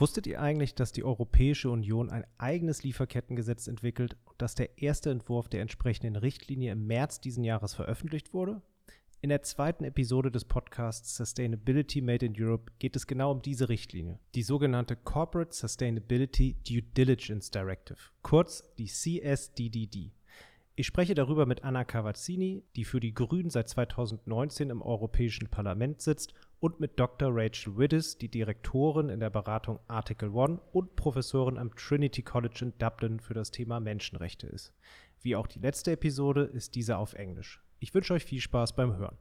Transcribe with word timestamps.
Wusstet 0.00 0.26
ihr 0.26 0.40
eigentlich, 0.40 0.74
dass 0.74 0.92
die 0.92 1.04
Europäische 1.04 1.68
Union 1.68 2.08
ein 2.08 2.24
eigenes 2.38 2.82
Lieferkettengesetz 2.82 3.66
entwickelt 3.66 4.16
und 4.24 4.40
dass 4.40 4.54
der 4.54 4.78
erste 4.78 5.10
Entwurf 5.10 5.50
der 5.50 5.60
entsprechenden 5.60 6.16
Richtlinie 6.16 6.72
im 6.72 6.86
März 6.86 7.20
diesen 7.20 7.44
Jahres 7.44 7.74
veröffentlicht 7.74 8.32
wurde? 8.32 8.62
In 9.20 9.28
der 9.28 9.42
zweiten 9.42 9.84
Episode 9.84 10.30
des 10.30 10.46
Podcasts 10.46 11.16
Sustainability 11.16 12.00
Made 12.00 12.24
in 12.24 12.34
Europe 12.34 12.72
geht 12.78 12.96
es 12.96 13.06
genau 13.06 13.30
um 13.30 13.42
diese 13.42 13.68
Richtlinie, 13.68 14.18
die 14.34 14.42
sogenannte 14.42 14.96
Corporate 14.96 15.54
Sustainability 15.54 16.56
Due 16.66 16.80
Diligence 16.80 17.50
Directive, 17.50 17.98
kurz 18.22 18.64
die 18.78 18.86
CSDDD. 18.86 20.12
Ich 20.80 20.86
spreche 20.86 21.14
darüber 21.14 21.44
mit 21.44 21.62
Anna 21.62 21.84
Cavazzini, 21.84 22.64
die 22.74 22.86
für 22.86 23.00
die 23.00 23.12
Grünen 23.12 23.50
seit 23.50 23.68
2019 23.68 24.70
im 24.70 24.80
Europäischen 24.80 25.48
Parlament 25.48 26.00
sitzt, 26.00 26.32
und 26.58 26.80
mit 26.80 26.98
Dr. 26.98 27.28
Rachel 27.30 27.76
Widdis, 27.76 28.16
die 28.16 28.30
Direktorin 28.30 29.10
in 29.10 29.20
der 29.20 29.28
Beratung 29.28 29.78
Article 29.88 30.30
One 30.30 30.58
und 30.72 30.96
Professorin 30.96 31.58
am 31.58 31.76
Trinity 31.76 32.22
College 32.22 32.60
in 32.62 32.72
Dublin 32.78 33.20
für 33.20 33.34
das 33.34 33.50
Thema 33.50 33.78
Menschenrechte 33.78 34.46
ist. 34.46 34.72
Wie 35.20 35.36
auch 35.36 35.48
die 35.48 35.58
letzte 35.58 35.92
Episode 35.92 36.44
ist 36.44 36.74
diese 36.74 36.96
auf 36.96 37.12
Englisch. 37.12 37.62
Ich 37.78 37.92
wünsche 37.92 38.14
euch 38.14 38.24
viel 38.24 38.40
Spaß 38.40 38.74
beim 38.74 38.96
Hören. 38.96 39.18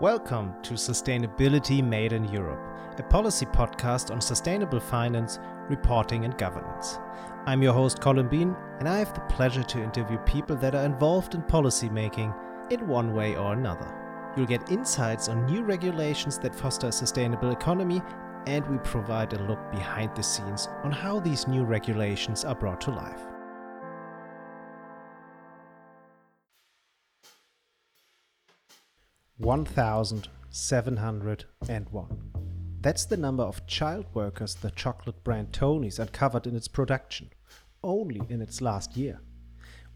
Welcome 0.00 0.54
to 0.62 0.74
Sustainability 0.74 1.84
Made 1.84 2.12
in 2.12 2.24
Europe, 2.24 2.60
a 2.98 3.02
policy 3.04 3.46
podcast 3.46 4.10
on 4.10 4.20
sustainable 4.20 4.80
finance, 4.80 5.38
reporting, 5.68 6.24
and 6.24 6.36
governance. 6.36 6.98
I'm 7.46 7.62
your 7.62 7.72
host, 7.72 8.00
Colin 8.00 8.26
Bean, 8.26 8.56
and 8.80 8.88
I 8.88 8.98
have 8.98 9.14
the 9.14 9.20
pleasure 9.20 9.62
to 9.62 9.82
interview 9.82 10.18
people 10.18 10.56
that 10.56 10.74
are 10.74 10.84
involved 10.84 11.34
in 11.34 11.42
policy 11.42 11.88
making 11.88 12.34
in 12.70 12.88
one 12.88 13.14
way 13.14 13.36
or 13.36 13.52
another. 13.52 13.94
You'll 14.36 14.46
get 14.46 14.72
insights 14.72 15.28
on 15.28 15.44
new 15.44 15.62
regulations 15.62 16.36
that 16.38 16.54
foster 16.54 16.88
a 16.88 16.92
sustainable 16.92 17.52
economy, 17.52 18.02
and 18.46 18.66
we 18.66 18.78
provide 18.78 19.34
a 19.34 19.42
look 19.44 19.70
behind 19.70 20.16
the 20.16 20.22
scenes 20.22 20.68
on 20.82 20.90
how 20.90 21.20
these 21.20 21.46
new 21.46 21.62
regulations 21.62 22.44
are 22.44 22.56
brought 22.56 22.80
to 22.80 22.90
life. 22.90 23.31
One 29.42 29.64
thousand 29.64 30.28
seven 30.50 30.98
hundred 30.98 31.46
and 31.68 31.88
one. 31.88 32.30
That's 32.80 33.06
the 33.06 33.16
number 33.16 33.42
of 33.42 33.66
child 33.66 34.06
workers 34.14 34.54
the 34.54 34.70
chocolate 34.70 35.24
brand 35.24 35.52
Tony's 35.52 35.98
uncovered 35.98 36.46
in 36.46 36.54
its 36.54 36.68
production, 36.68 37.30
only 37.82 38.22
in 38.28 38.40
its 38.40 38.60
last 38.60 38.96
year. 38.96 39.20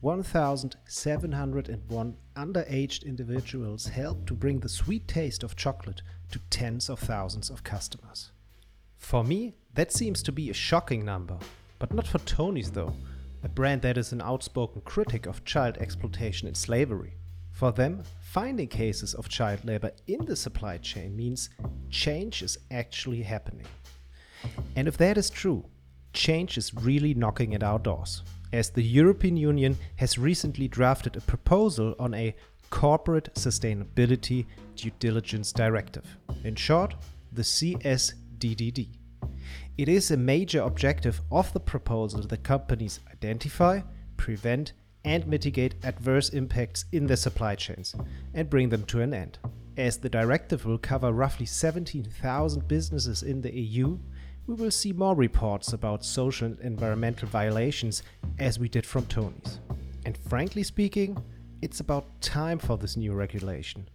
1,701 0.00 2.16
underaged 2.34 3.04
individuals 3.04 3.86
helped 3.86 4.26
to 4.26 4.34
bring 4.34 4.58
the 4.58 4.68
sweet 4.68 5.06
taste 5.06 5.44
of 5.44 5.54
chocolate 5.54 6.02
to 6.32 6.40
tens 6.50 6.90
of 6.90 6.98
thousands 6.98 7.48
of 7.48 7.62
customers. 7.62 8.32
For 8.96 9.22
me, 9.22 9.54
that 9.74 9.92
seems 9.92 10.24
to 10.24 10.32
be 10.32 10.50
a 10.50 10.54
shocking 10.54 11.04
number, 11.04 11.38
but 11.78 11.94
not 11.94 12.08
for 12.08 12.18
Tony's 12.18 12.72
though, 12.72 12.96
a 13.44 13.48
brand 13.48 13.82
that 13.82 13.96
is 13.96 14.10
an 14.10 14.22
outspoken 14.22 14.80
critic 14.80 15.24
of 15.24 15.44
child 15.44 15.78
exploitation 15.78 16.48
and 16.48 16.56
slavery. 16.56 17.14
For 17.56 17.72
them, 17.72 18.02
finding 18.20 18.68
cases 18.68 19.14
of 19.14 19.30
child 19.30 19.64
labor 19.64 19.90
in 20.06 20.26
the 20.26 20.36
supply 20.36 20.76
chain 20.76 21.16
means 21.16 21.48
change 21.88 22.42
is 22.42 22.58
actually 22.70 23.22
happening. 23.22 23.64
And 24.76 24.86
if 24.86 24.98
that 24.98 25.16
is 25.16 25.30
true, 25.30 25.64
change 26.12 26.58
is 26.58 26.74
really 26.74 27.14
knocking 27.14 27.54
at 27.54 27.62
our 27.62 27.78
doors, 27.78 28.22
as 28.52 28.68
the 28.68 28.82
European 28.82 29.38
Union 29.38 29.78
has 29.96 30.18
recently 30.18 30.68
drafted 30.68 31.16
a 31.16 31.22
proposal 31.22 31.94
on 31.98 32.12
a 32.12 32.36
Corporate 32.68 33.32
Sustainability 33.32 34.44
Due 34.74 34.90
Diligence 34.98 35.50
Directive, 35.50 36.04
in 36.44 36.56
short, 36.56 36.94
the 37.32 37.40
CSDDD. 37.40 38.90
It 39.78 39.88
is 39.88 40.10
a 40.10 40.16
major 40.18 40.60
objective 40.60 41.22
of 41.32 41.50
the 41.54 41.60
proposal 41.60 42.20
that 42.20 42.42
companies 42.42 43.00
identify, 43.10 43.80
prevent, 44.18 44.74
and 45.06 45.26
mitigate 45.26 45.76
adverse 45.84 46.30
impacts 46.30 46.84
in 46.90 47.06
their 47.06 47.16
supply 47.16 47.54
chains 47.54 47.94
and 48.34 48.50
bring 48.50 48.68
them 48.68 48.84
to 48.84 49.00
an 49.00 49.14
end. 49.14 49.38
As 49.76 49.98
the 49.98 50.08
directive 50.08 50.66
will 50.66 50.78
cover 50.78 51.12
roughly 51.12 51.46
17,000 51.46 52.66
businesses 52.66 53.22
in 53.22 53.40
the 53.40 53.54
EU, 53.54 53.98
we 54.48 54.54
will 54.54 54.70
see 54.70 54.92
more 54.92 55.14
reports 55.14 55.72
about 55.72 56.04
social 56.04 56.46
and 56.46 56.58
environmental 56.60 57.28
violations 57.28 58.02
as 58.38 58.58
we 58.58 58.68
did 58.68 58.84
from 58.84 59.06
Tony's. 59.06 59.60
And 60.04 60.18
frankly 60.18 60.64
speaking, 60.64 61.16
it's 61.62 61.80
about 61.80 62.20
time 62.20 62.58
for 62.58 62.76
this 62.76 62.96
new 62.96 63.12
regulation. 63.12 63.88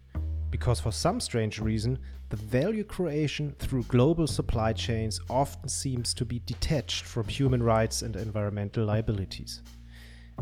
Because 0.50 0.80
for 0.80 0.92
some 0.92 1.20
strange 1.20 1.60
reason, 1.60 2.00
the 2.30 2.38
value 2.38 2.84
creation 2.86 3.54
through 3.60 3.84
global 3.84 4.28
supply 4.28 4.72
chains 4.72 5.20
often 5.30 5.68
seems 5.68 6.14
to 6.14 6.24
be 6.24 6.40
detached 6.46 7.04
from 7.04 7.28
human 7.28 7.62
rights 7.62 8.02
and 8.02 8.16
environmental 8.16 8.86
liabilities. 8.86 9.62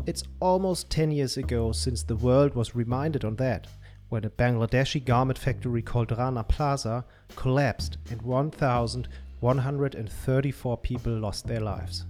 It's 0.06 0.22
almost 0.40 0.88
10 0.90 1.10
years 1.10 1.36
ago 1.36 1.72
since 1.72 2.02
the 2.02 2.16
world 2.16 2.54
was 2.54 2.74
reminded 2.74 3.22
on 3.24 3.36
that, 3.36 3.66
when 4.08 4.24
a 4.24 4.30
Bangladeshi 4.30 5.04
garment 5.04 5.38
factory 5.38 5.82
called 5.82 6.16
Rana 6.16 6.44
Plaza 6.44 7.04
collapsed 7.36 7.98
and 8.10 8.22
1,134 8.22 10.78
people 10.78 11.12
lost 11.12 11.46
their 11.46 11.60
lives. 11.60 12.06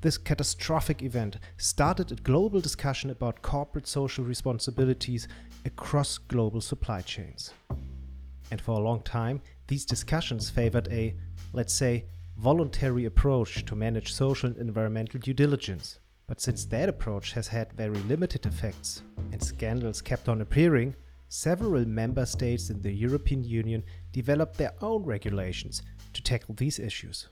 This 0.00 0.18
catastrophic 0.18 1.02
event 1.02 1.38
started 1.56 2.12
a 2.12 2.16
global 2.16 2.60
discussion 2.60 3.10
about 3.10 3.42
corporate 3.42 3.88
social 3.88 4.22
responsibilities 4.22 5.26
across 5.64 6.18
global 6.18 6.60
supply 6.60 7.00
chains. 7.00 7.54
And 8.50 8.60
for 8.60 8.72
a 8.72 8.84
long 8.84 9.00
time, 9.00 9.40
these 9.66 9.86
discussions 9.86 10.50
favored 10.50 10.88
a, 10.92 11.14
let's 11.54 11.72
say, 11.72 12.04
voluntary 12.36 13.06
approach 13.06 13.64
to 13.64 13.74
manage 13.74 14.12
social 14.12 14.50
and 14.50 14.58
environmental 14.58 15.20
due 15.20 15.32
diligence. 15.32 16.00
But 16.26 16.40
since 16.40 16.64
that 16.66 16.88
approach 16.88 17.32
has 17.32 17.48
had 17.48 17.72
very 17.72 17.98
limited 18.00 18.46
effects 18.46 19.02
and 19.32 19.42
scandals 19.42 20.00
kept 20.00 20.28
on 20.28 20.40
appearing, 20.40 20.96
several 21.28 21.84
member 21.86 22.24
states 22.24 22.70
in 22.70 22.80
the 22.80 22.92
European 22.92 23.44
Union 23.44 23.82
developed 24.12 24.56
their 24.56 24.72
own 24.80 25.02
regulations 25.04 25.82
to 26.12 26.22
tackle 26.22 26.54
these 26.54 26.78
issues. 26.78 27.28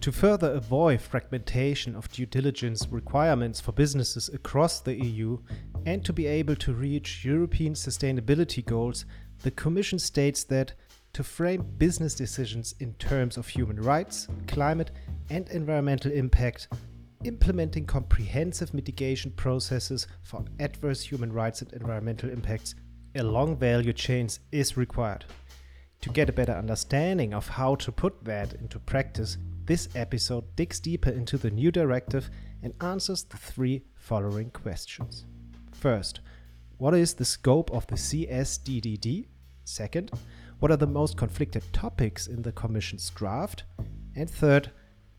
To 0.00 0.10
further 0.10 0.52
avoid 0.52 1.02
fragmentation 1.02 1.94
of 1.94 2.10
due 2.10 2.24
diligence 2.24 2.88
requirements 2.88 3.60
for 3.60 3.72
businesses 3.72 4.30
across 4.30 4.80
the 4.80 4.94
EU 4.94 5.38
and 5.84 6.02
to 6.04 6.12
be 6.12 6.26
able 6.26 6.56
to 6.56 6.72
reach 6.72 7.24
European 7.24 7.74
sustainability 7.74 8.64
goals, 8.64 9.04
the 9.42 9.50
Commission 9.50 9.98
states 9.98 10.42
that 10.44 10.72
to 11.12 11.22
frame 11.22 11.66
business 11.76 12.14
decisions 12.14 12.74
in 12.80 12.94
terms 12.94 13.36
of 13.36 13.46
human 13.46 13.80
rights, 13.80 14.26
climate, 14.48 14.90
and 15.28 15.48
environmental 15.50 16.10
impact 16.10 16.68
implementing 17.24 17.86
comprehensive 17.86 18.74
mitigation 18.74 19.32
processes 19.32 20.06
for 20.22 20.44
adverse 20.60 21.02
human 21.02 21.32
rights 21.32 21.62
and 21.62 21.72
environmental 21.72 22.30
impacts 22.30 22.74
along 23.16 23.56
value 23.56 23.92
chains 23.92 24.40
is 24.52 24.76
required. 24.76 25.24
To 26.02 26.10
get 26.10 26.28
a 26.28 26.32
better 26.32 26.52
understanding 26.52 27.32
of 27.32 27.48
how 27.48 27.76
to 27.76 27.90
put 27.90 28.24
that 28.24 28.52
into 28.54 28.78
practice, 28.78 29.38
this 29.64 29.88
episode 29.94 30.44
digs 30.56 30.78
deeper 30.80 31.10
into 31.10 31.38
the 31.38 31.50
new 31.50 31.70
directive 31.70 32.28
and 32.62 32.74
answers 32.82 33.24
the 33.24 33.38
three 33.38 33.84
following 33.94 34.50
questions. 34.50 35.24
First, 35.72 36.20
what 36.76 36.94
is 36.94 37.14
the 37.14 37.24
scope 37.24 37.70
of 37.70 37.86
the 37.86 37.94
CSDDD? 37.94 39.28
Second, 39.64 40.10
what 40.58 40.70
are 40.70 40.76
the 40.76 40.86
most 40.86 41.16
conflicted 41.16 41.62
topics 41.72 42.26
in 42.26 42.42
the 42.42 42.52
Commission's 42.52 43.08
draft? 43.10 43.64
And 44.14 44.28
third, 44.28 44.70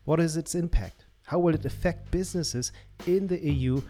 what 0.04 0.20
is 0.20 0.36
its 0.36 0.54
impact? 0.54 1.05
How 1.26 1.40
will 1.40 1.56
it 1.56 1.64
affect 1.64 2.12
businesses 2.12 2.70
in 3.04 3.26
the 3.26 3.44
EU 3.44 3.82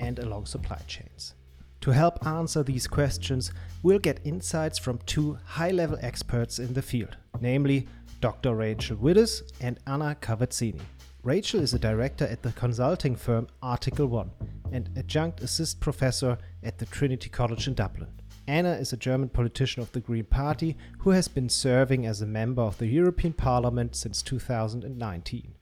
and 0.00 0.18
along 0.18 0.46
supply 0.46 0.80
chains? 0.88 1.34
To 1.82 1.92
help 1.92 2.26
answer 2.26 2.64
these 2.64 2.88
questions, 2.88 3.52
we'll 3.84 4.00
get 4.00 4.20
insights 4.24 4.80
from 4.80 4.98
two 5.06 5.38
high 5.44 5.70
level 5.70 5.96
experts 6.00 6.58
in 6.58 6.74
the 6.74 6.82
field, 6.82 7.16
namely 7.40 7.86
Dr. 8.20 8.56
Rachel 8.56 8.96
Widdis 8.96 9.42
and 9.60 9.78
Anna 9.86 10.16
Cavazzini. 10.20 10.80
Rachel 11.22 11.60
is 11.60 11.72
a 11.72 11.78
director 11.78 12.24
at 12.24 12.42
the 12.42 12.50
consulting 12.50 13.14
firm 13.14 13.46
Article 13.62 14.06
One 14.06 14.32
and 14.72 14.90
adjunct 14.96 15.40
assist 15.40 15.78
professor 15.78 16.36
at 16.64 16.78
the 16.78 16.86
Trinity 16.86 17.30
College 17.30 17.68
in 17.68 17.74
Dublin. 17.74 18.10
Anna 18.48 18.72
is 18.72 18.92
a 18.92 18.96
German 18.96 19.28
politician 19.28 19.84
of 19.84 19.92
the 19.92 20.00
Green 20.00 20.24
Party 20.24 20.76
who 20.98 21.10
has 21.10 21.28
been 21.28 21.48
serving 21.48 22.06
as 22.06 22.22
a 22.22 22.26
member 22.26 22.62
of 22.62 22.78
the 22.78 22.86
European 22.86 23.34
Parliament 23.34 23.94
since 23.94 24.20
2019. 24.20 25.54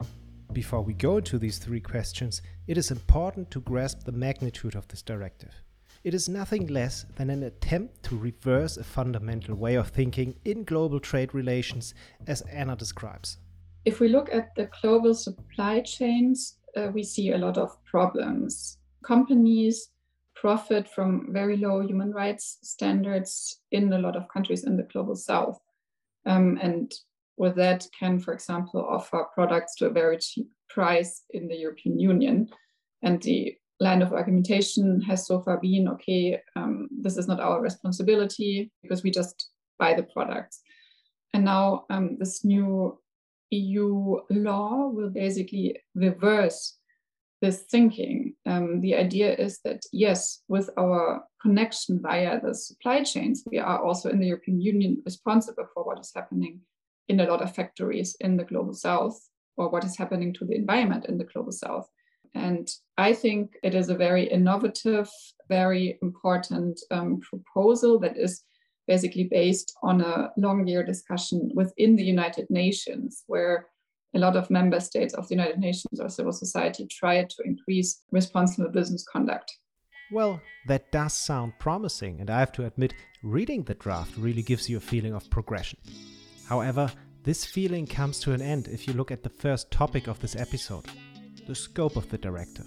Before 0.52 0.82
we 0.82 0.94
go 0.94 1.18
into 1.18 1.38
these 1.38 1.58
three 1.58 1.80
questions, 1.80 2.42
it 2.66 2.76
is 2.76 2.90
important 2.90 3.50
to 3.52 3.60
grasp 3.60 4.04
the 4.04 4.12
magnitude 4.12 4.74
of 4.74 4.88
this 4.88 5.00
directive. 5.00 5.54
It 6.02 6.12
is 6.12 6.28
nothing 6.28 6.66
less 6.66 7.06
than 7.16 7.30
an 7.30 7.44
attempt 7.44 8.02
to 8.04 8.16
reverse 8.16 8.76
a 8.76 8.82
fundamental 8.82 9.54
way 9.54 9.76
of 9.76 9.90
thinking 9.90 10.34
in 10.44 10.64
global 10.64 10.98
trade 10.98 11.34
relations, 11.34 11.94
as 12.26 12.40
Anna 12.42 12.74
describes. 12.74 13.38
If 13.84 14.00
we 14.00 14.08
look 14.08 14.28
at 14.32 14.54
the 14.56 14.68
global 14.82 15.14
supply 15.14 15.82
chains, 15.82 16.56
uh, 16.76 16.88
we 16.92 17.04
see 17.04 17.30
a 17.30 17.38
lot 17.38 17.56
of 17.56 17.82
problems. 17.84 18.78
companies 19.02 19.90
profit 20.34 20.88
from 20.88 21.32
very 21.32 21.56
low 21.56 21.80
human 21.80 22.12
rights 22.12 22.58
standards 22.62 23.60
in 23.70 23.92
a 23.92 23.98
lot 23.98 24.16
of 24.16 24.28
countries 24.28 24.64
in 24.64 24.76
the 24.76 24.82
global 24.84 25.14
south. 25.14 25.60
Um, 26.26 26.58
and 26.62 26.92
with 27.40 27.56
that 27.56 27.86
can, 27.98 28.20
for 28.20 28.34
example, 28.34 28.86
offer 28.86 29.24
products 29.34 29.74
to 29.76 29.86
a 29.86 29.90
very 29.90 30.18
cheap 30.18 30.46
price 30.68 31.22
in 31.30 31.48
the 31.48 31.56
European 31.56 31.98
Union. 31.98 32.50
And 33.02 33.20
the 33.22 33.56
line 33.80 34.02
of 34.02 34.12
argumentation 34.12 35.00
has 35.00 35.26
so 35.26 35.40
far 35.40 35.58
been 35.58 35.88
okay, 35.88 36.38
um, 36.54 36.88
this 37.00 37.16
is 37.16 37.26
not 37.26 37.40
our 37.40 37.62
responsibility 37.62 38.70
because 38.82 39.02
we 39.02 39.10
just 39.10 39.48
buy 39.78 39.94
the 39.94 40.02
products. 40.02 40.60
And 41.32 41.46
now 41.46 41.86
um, 41.88 42.18
this 42.18 42.44
new 42.44 42.98
EU 43.50 44.16
law 44.28 44.88
will 44.88 45.08
basically 45.08 45.80
reverse 45.94 46.76
this 47.40 47.62
thinking. 47.70 48.34
Um, 48.44 48.82
the 48.82 48.94
idea 48.96 49.34
is 49.34 49.60
that, 49.64 49.80
yes, 49.94 50.42
with 50.48 50.68
our 50.78 51.24
connection 51.40 52.00
via 52.02 52.38
the 52.38 52.54
supply 52.54 53.02
chains, 53.02 53.44
we 53.50 53.58
are 53.58 53.82
also 53.82 54.10
in 54.10 54.20
the 54.20 54.26
European 54.26 54.60
Union 54.60 55.00
responsible 55.06 55.64
for 55.72 55.84
what 55.84 55.98
is 55.98 56.12
happening 56.14 56.60
in 57.10 57.20
a 57.20 57.26
lot 57.26 57.42
of 57.42 57.54
factories 57.54 58.16
in 58.20 58.36
the 58.36 58.44
global 58.44 58.72
south 58.72 59.18
or 59.56 59.68
what 59.68 59.84
is 59.84 59.98
happening 59.98 60.32
to 60.32 60.44
the 60.44 60.54
environment 60.54 61.06
in 61.06 61.18
the 61.18 61.28
global 61.32 61.52
south. 61.52 61.88
And 62.34 62.68
I 62.96 63.12
think 63.12 63.56
it 63.64 63.74
is 63.74 63.88
a 63.88 63.96
very 64.06 64.24
innovative, 64.30 65.08
very 65.48 65.98
important 66.02 66.80
um, 66.92 67.20
proposal 67.20 67.98
that 68.00 68.16
is 68.16 68.44
basically 68.86 69.24
based 69.24 69.74
on 69.82 70.00
a 70.00 70.30
long 70.36 70.66
year 70.66 70.84
discussion 70.84 71.50
within 71.54 71.96
the 71.96 72.04
United 72.04 72.46
Nations, 72.48 73.24
where 73.26 73.66
a 74.14 74.18
lot 74.18 74.36
of 74.36 74.50
member 74.50 74.80
states 74.80 75.14
of 75.14 75.26
the 75.28 75.34
United 75.34 75.58
Nations 75.58 76.00
or 76.00 76.08
civil 76.08 76.32
society 76.32 76.86
try 76.86 77.24
to 77.24 77.42
increase 77.44 78.02
responsible 78.12 78.70
business 78.70 79.04
conduct. 79.12 79.50
Well, 80.12 80.40
that 80.66 80.90
does 80.92 81.14
sound 81.14 81.52
promising, 81.58 82.20
and 82.20 82.30
I 82.30 82.40
have 82.40 82.52
to 82.52 82.66
admit, 82.66 82.94
reading 83.22 83.64
the 83.64 83.74
draft 83.74 84.16
really 84.16 84.42
gives 84.42 84.68
you 84.68 84.76
a 84.76 84.86
feeling 84.92 85.14
of 85.14 85.28
progression. 85.30 85.78
However, 86.50 86.90
this 87.22 87.44
feeling 87.44 87.86
comes 87.86 88.18
to 88.20 88.32
an 88.32 88.42
end 88.42 88.66
if 88.66 88.88
you 88.88 88.92
look 88.92 89.12
at 89.12 89.22
the 89.22 89.28
first 89.28 89.70
topic 89.70 90.08
of 90.08 90.18
this 90.18 90.34
episode 90.34 90.84
the 91.46 91.54
scope 91.54 91.96
of 91.96 92.08
the 92.10 92.18
directive. 92.18 92.66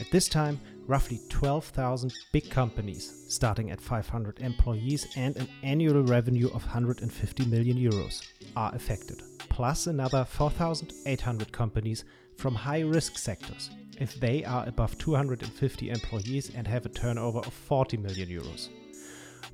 At 0.00 0.10
this 0.10 0.28
time, 0.28 0.60
roughly 0.86 1.20
12,000 1.28 2.12
big 2.32 2.50
companies, 2.50 3.24
starting 3.28 3.70
at 3.70 3.80
500 3.80 4.40
employees 4.40 5.06
and 5.16 5.36
an 5.36 5.48
annual 5.62 6.02
revenue 6.02 6.48
of 6.48 6.64
150 6.64 7.46
million 7.46 7.78
euros, 7.78 8.26
are 8.56 8.74
affected, 8.74 9.22
plus 9.48 9.86
another 9.86 10.24
4,800 10.24 11.52
companies 11.52 12.04
from 12.36 12.54
high 12.54 12.80
risk 12.80 13.18
sectors, 13.18 13.70
if 13.98 14.14
they 14.20 14.44
are 14.44 14.68
above 14.68 14.98
250 14.98 15.90
employees 15.90 16.52
and 16.54 16.66
have 16.66 16.86
a 16.86 16.90
turnover 16.90 17.38
of 17.38 17.52
40 17.52 17.96
million 17.98 18.28
euros. 18.28 18.68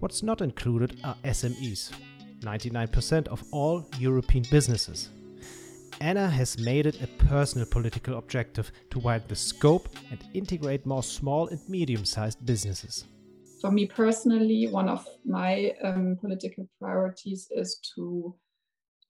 What's 0.00 0.22
not 0.22 0.40
included 0.40 0.98
are 1.05 1.16
SMEs, 1.25 1.93
99% 2.42 3.28
of 3.28 3.42
all 3.50 3.84
European 3.98 4.44
businesses, 4.50 5.10
Anna 6.00 6.28
has 6.28 6.58
made 6.58 6.86
it 6.86 7.00
a 7.00 7.06
personal 7.24 7.66
political 7.66 8.18
objective 8.18 8.72
to 8.90 8.98
widen 8.98 9.28
the 9.28 9.36
scope 9.36 9.88
and 10.10 10.18
integrate 10.34 10.84
more 10.84 11.02
small 11.02 11.48
and 11.48 11.60
medium 11.68 12.04
sized 12.04 12.44
businesses. 12.44 13.04
For 13.60 13.70
me 13.70 13.86
personally, 13.86 14.66
one 14.66 14.88
of 14.88 15.06
my 15.24 15.72
um, 15.84 16.16
political 16.20 16.68
priorities 16.80 17.46
is 17.52 17.78
to 17.94 18.34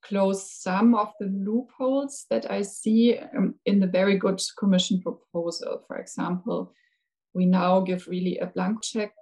close 0.03 0.53
some 0.53 0.95
of 0.95 1.13
the 1.19 1.27
loopholes 1.27 2.27
that 2.29 2.51
I 2.51 2.61
see 2.63 3.19
um, 3.37 3.55
in 3.65 3.81
the 3.81 3.87
very 3.87 4.19
good 4.19 4.43
Commission 4.59 5.01
proposal. 5.01 5.85
For 5.87 5.97
example, 5.97 6.73
we 7.35 7.47
now 7.47 7.81
give 7.81 8.07
really 8.07 8.37
a 8.39 8.47
blank 8.47 8.83
check 8.83 9.13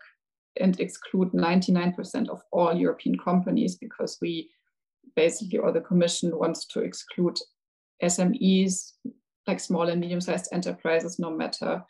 and 0.59 0.79
exclude 0.81 1.33
99% 1.33 2.29
of 2.29 2.43
all 2.53 2.75
European 2.75 3.19
companies 3.19 3.77
because 3.77 4.19
we 4.21 4.51
basically, 5.17 5.59
or 5.59 5.73
the 5.73 5.81
Commission 5.81 6.37
wants 6.37 6.67
to 6.67 6.81
exclude 6.81 7.39
SMEs, 8.03 8.93
like 9.47 9.61
small 9.61 9.89
and 9.89 10.01
medium 10.01 10.21
sized 10.21 10.49
enterprises, 10.53 11.19
no 11.19 11.31
matter 11.31 11.85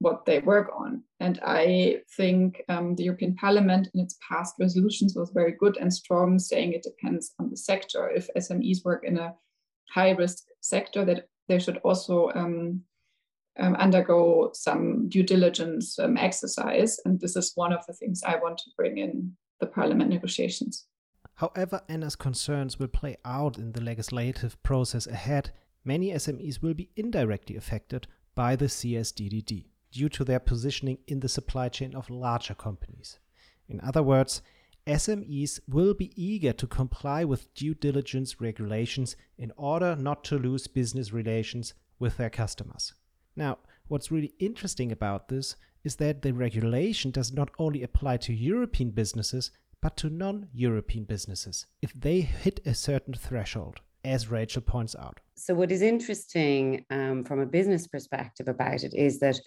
what 0.00 0.24
they 0.26 0.40
work 0.40 0.70
on. 0.76 1.02
And 1.20 1.40
I 1.44 2.00
think 2.16 2.62
um, 2.68 2.94
the 2.94 3.04
European 3.04 3.34
Parliament 3.36 3.88
in 3.94 4.00
its 4.00 4.18
past 4.28 4.54
resolutions 4.58 5.14
was 5.14 5.30
very 5.30 5.52
good 5.52 5.76
and 5.78 5.92
strong, 5.92 6.38
saying 6.38 6.72
it 6.72 6.82
depends 6.82 7.32
on 7.38 7.50
the 7.50 7.56
sector. 7.56 8.10
If 8.10 8.28
SMEs 8.36 8.84
work 8.84 9.04
in 9.04 9.18
a 9.18 9.34
high 9.92 10.10
risk 10.10 10.44
sector, 10.60 11.04
that 11.04 11.28
they 11.48 11.58
should 11.58 11.78
also 11.78 12.30
um, 12.34 12.82
um, 13.58 13.76
undergo 13.76 14.50
some 14.52 15.08
due 15.08 15.22
diligence 15.22 15.98
um, 15.98 16.16
exercise. 16.16 16.98
And 17.04 17.20
this 17.20 17.36
is 17.36 17.52
one 17.54 17.72
of 17.72 17.86
the 17.86 17.92
things 17.92 18.22
I 18.24 18.36
want 18.36 18.58
to 18.58 18.70
bring 18.76 18.98
in 18.98 19.32
the 19.60 19.66
Parliament 19.66 20.10
negotiations. 20.10 20.86
However, 21.36 21.82
Anna's 21.88 22.16
concerns 22.16 22.78
will 22.78 22.88
play 22.88 23.16
out 23.24 23.58
in 23.58 23.72
the 23.72 23.80
legislative 23.80 24.60
process 24.62 25.06
ahead, 25.06 25.50
many 25.84 26.10
SMEs 26.12 26.62
will 26.62 26.74
be 26.74 26.90
indirectly 26.96 27.56
affected 27.56 28.06
by 28.34 28.56
the 28.56 28.66
CSDDD 28.66 29.66
due 29.90 30.08
to 30.08 30.24
their 30.24 30.40
positioning 30.40 30.98
in 31.06 31.20
the 31.20 31.28
supply 31.28 31.68
chain 31.68 31.94
of 31.94 32.10
larger 32.10 32.54
companies. 32.54 33.18
In 33.68 33.80
other 33.80 34.02
words, 34.02 34.42
SMEs 34.86 35.60
will 35.66 35.94
be 35.94 36.12
eager 36.14 36.52
to 36.52 36.66
comply 36.66 37.24
with 37.24 37.52
due 37.54 37.74
diligence 37.74 38.40
regulations 38.40 39.16
in 39.38 39.50
order 39.56 39.96
not 39.96 40.24
to 40.24 40.38
lose 40.38 40.66
business 40.66 41.12
relations 41.12 41.74
with 41.98 42.16
their 42.16 42.30
customers. 42.30 42.92
Now, 43.36 43.58
what's 43.88 44.10
really 44.10 44.34
interesting 44.38 44.92
about 44.92 45.28
this 45.28 45.56
is 45.82 45.96
that 45.96 46.22
the 46.22 46.32
regulation 46.32 47.10
does 47.10 47.32
not 47.32 47.50
only 47.58 47.82
apply 47.82 48.16
to 48.18 48.32
European 48.32 48.90
businesses, 48.90 49.50
but 49.82 49.96
to 49.98 50.08
non 50.08 50.48
European 50.54 51.04
businesses 51.04 51.66
if 51.82 51.92
they 51.92 52.22
hit 52.22 52.60
a 52.64 52.74
certain 52.74 53.14
threshold, 53.14 53.80
as 54.02 54.30
Rachel 54.30 54.62
points 54.62 54.96
out. 54.96 55.20
So, 55.36 55.54
what 55.54 55.70
is 55.70 55.82
interesting 55.82 56.86
um, 56.90 57.24
from 57.24 57.40
a 57.40 57.46
business 57.46 57.86
perspective 57.86 58.48
about 58.48 58.82
it 58.82 58.94
is 58.94 59.20
that 59.20 59.38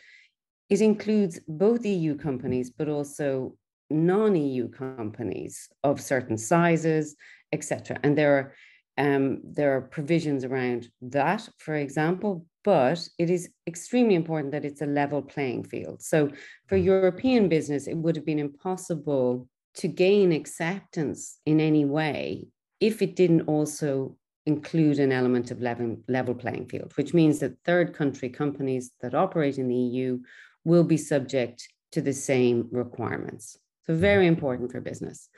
it 0.69 0.81
includes 0.81 1.39
both 1.48 1.86
EU 1.86 2.16
companies, 2.16 2.69
but 2.69 2.88
also 2.88 3.56
non 3.89 4.36
EU 4.36 4.69
companies 4.69 5.69
of 5.84 6.00
certain 6.01 6.38
sizes, 6.38 7.16
etc. 7.51 8.00
And 8.04 8.18
there 8.18 8.38
are 8.38 8.54
um, 8.98 9.42
there 9.44 9.76
are 9.76 9.82
provisions 9.82 10.44
around 10.44 10.90
that, 11.02 11.48
for 11.58 11.76
example, 11.76 12.46
but 12.64 13.08
it 13.18 13.30
is 13.30 13.50
extremely 13.68 14.16
important 14.16 14.52
that 14.52 14.66
it's 14.66 14.82
a 14.82 14.88
level 14.88 15.22
playing 15.22 15.64
field. 15.64 16.02
So 16.02 16.30
for 16.68 16.78
mm. 16.78 16.84
European 16.84 17.48
business, 17.48 17.88
it 17.88 17.96
would 17.96 18.16
have 18.16 18.25
been 18.25 18.39
impossible 18.39 19.48
to 19.75 19.88
gain 19.88 20.32
acceptance 20.32 21.39
in 21.46 21.60
any 21.60 21.86
way 21.86 22.48
if 22.80 23.01
it 23.01 23.16
didn't 23.16 23.42
also 23.42 24.18
include 24.46 24.98
an 24.98 25.12
element 25.12 25.51
of 25.51 25.62
level, 25.62 25.98
level 26.08 26.34
playing 26.34 26.68
field, 26.68 26.92
which 26.96 27.13
means 27.13 27.39
that 27.39 27.58
third 27.66 27.94
country 27.94 28.30
companies 28.30 28.92
that 29.01 29.13
operate 29.13 29.58
in 29.58 29.68
the 29.68 29.75
EU 29.75 30.20
will 30.63 30.84
be 30.84 30.98
subject 30.98 31.68
to 31.92 32.01
the 32.01 32.13
same 32.13 32.68
requirements. 32.72 33.58
So, 33.86 33.96
very 33.96 34.25
mm-hmm. 34.25 34.36
important 34.36 34.72
for 34.72 34.82
business. 34.82 35.30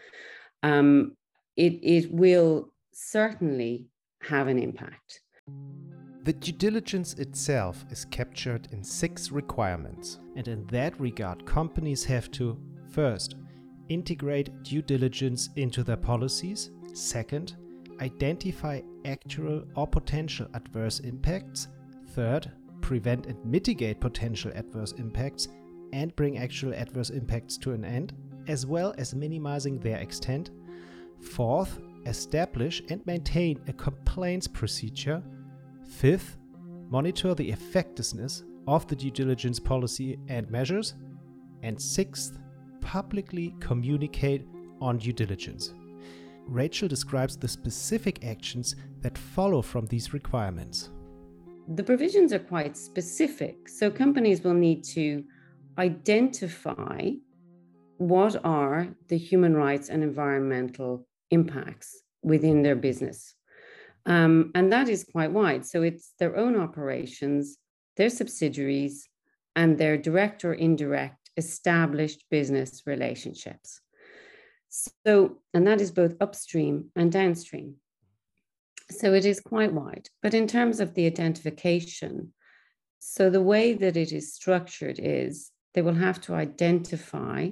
Um, 0.63 1.16
it, 1.56 1.74
it 1.84 2.12
will 2.12 2.72
certainly 3.00 3.86
have 4.22 4.48
an 4.48 4.60
impact. 4.60 5.22
The 6.24 6.34
due 6.34 6.51
diligence 6.51 7.13
itself 7.13 7.86
is 7.89 8.06
captured 8.06 8.68
in 8.72 8.84
six 8.84 9.32
requirements, 9.32 10.20
and 10.36 10.48
in 10.48 10.65
that 10.68 11.00
regard, 11.00 11.46
companies 11.46 12.03
have 12.06 12.29
to 12.32 12.60
first 12.91 13.36
integrate 13.88 14.63
due 14.63 14.82
diligence 14.82 15.50
into 15.56 15.84
their 15.84 15.98
policies. 15.98 16.72
Second, 16.94 17.56
identify 18.01 18.82
actual 19.06 19.63
or 19.75 19.88
potential 19.88 20.48
adverse 20.53 21.00
impacts. 21.00 21.70
Third, 22.10 22.51
prevent 22.82 23.25
and 23.27 23.44
mitigate 23.46 24.00
potential 24.00 24.51
adverse 24.53 24.91
impacts 24.94 25.48
and 25.94 26.15
bring 26.15 26.38
actual 26.38 26.74
adverse 26.74 27.10
impacts 27.10 27.58
to 27.60 27.72
an 27.72 27.86
end, 27.86 28.13
as 28.48 28.65
well 28.65 28.94
as 28.98 29.15
minimizing 29.15 29.79
their 29.79 29.98
extent. 29.98 30.51
Fourth, 31.22 31.79
establish 32.06 32.82
and 32.89 33.06
maintain 33.06 33.60
a 33.68 33.74
complaints 33.74 34.48
procedure. 34.48 35.22
Fifth, 35.88 36.38
monitor 36.89 37.34
the 37.34 37.50
effectiveness 37.50 38.44
of 38.68 38.88
the 38.88 38.96
due 38.96 39.12
diligence 39.12 39.60
policy 39.60 40.18
and 40.27 40.50
measures. 40.50 40.96
And 41.63 41.79
sixth, 41.82 42.39
publicly 42.82 43.56
communicate 43.60 44.46
on 44.82 44.98
due 44.98 45.13
diligence. 45.13 45.74
Rachel 46.48 46.88
describes 46.88 47.38
the 47.38 47.48
specific 47.48 48.25
actions 48.25 48.75
that 49.01 49.18
follow 49.18 49.62
from 49.62 49.86
these 49.86 50.13
requirements. 50.13 50.89
The 51.75 51.84
provisions 51.84 52.34
are 52.34 52.39
quite 52.39 52.75
specific. 52.75 53.70
So 53.70 53.91
companies 53.91 54.44
will 54.44 54.56
need 54.56 54.84
to 54.96 55.24
identify 55.77 57.12
what 57.98 58.44
are 58.44 58.88
the 59.10 59.18
human 59.18 59.53
rights 59.56 59.89
and 59.89 60.01
environmental 60.01 61.06
impacts 61.31 62.01
within 62.24 62.62
their 62.63 62.75
business. 62.75 63.36
Um, 64.05 64.51
and 64.55 64.71
that 64.71 64.89
is 64.89 65.03
quite 65.03 65.31
wide. 65.31 65.65
So 65.65 65.83
it's 65.83 66.13
their 66.19 66.36
own 66.36 66.55
operations, 66.55 67.57
their 67.98 68.09
subsidiaries, 68.09 69.07
and 69.55 69.77
their 69.77 69.98
direct 69.98 70.45
or 70.45 70.53
indirect 70.53 71.29
established 71.38 72.25
business 72.29 72.83
relationships. 72.86 73.81
So, 74.69 75.39
and 75.53 75.65
that 75.67 75.81
is 75.81 75.91
both 75.91 76.15
upstream 76.21 76.91
and 76.95 77.12
downstream. 77.12 77.75
So 78.91 79.13
it 79.13 79.25
is 79.25 79.39
quite 79.39 79.74
wide. 79.74 80.09
But 80.21 80.33
in 80.33 80.48
terms 80.48 80.79
of 80.79 80.93
the 80.93 81.05
identification, 81.05 82.33
so 83.00 83.29
the 83.29 83.41
way 83.41 83.74
that 83.74 83.98
it 83.98 84.12
is 84.12 84.33
structured 84.33 85.00
is 85.00 85.51
they 85.74 85.81
will 85.81 85.93
have 85.93 86.19
to 86.21 86.33
identify 86.33 87.50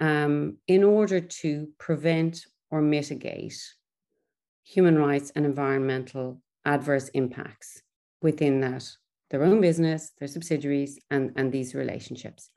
um, 0.00 0.58
in 0.66 0.84
order 0.84 1.20
to 1.20 1.68
prevent 1.78 2.44
or 2.70 2.80
mitigate 2.80 3.58
human 4.62 4.98
rights 4.98 5.32
and 5.34 5.46
environmental 5.46 6.40
adverse 6.64 7.08
impacts 7.10 7.82
within 8.20 8.60
that, 8.60 8.86
their 9.30 9.42
own 9.42 9.60
business, 9.60 10.12
their 10.18 10.28
subsidiaries, 10.28 10.98
and, 11.10 11.32
and 11.36 11.52
these 11.52 11.74
relationships. 11.74 12.50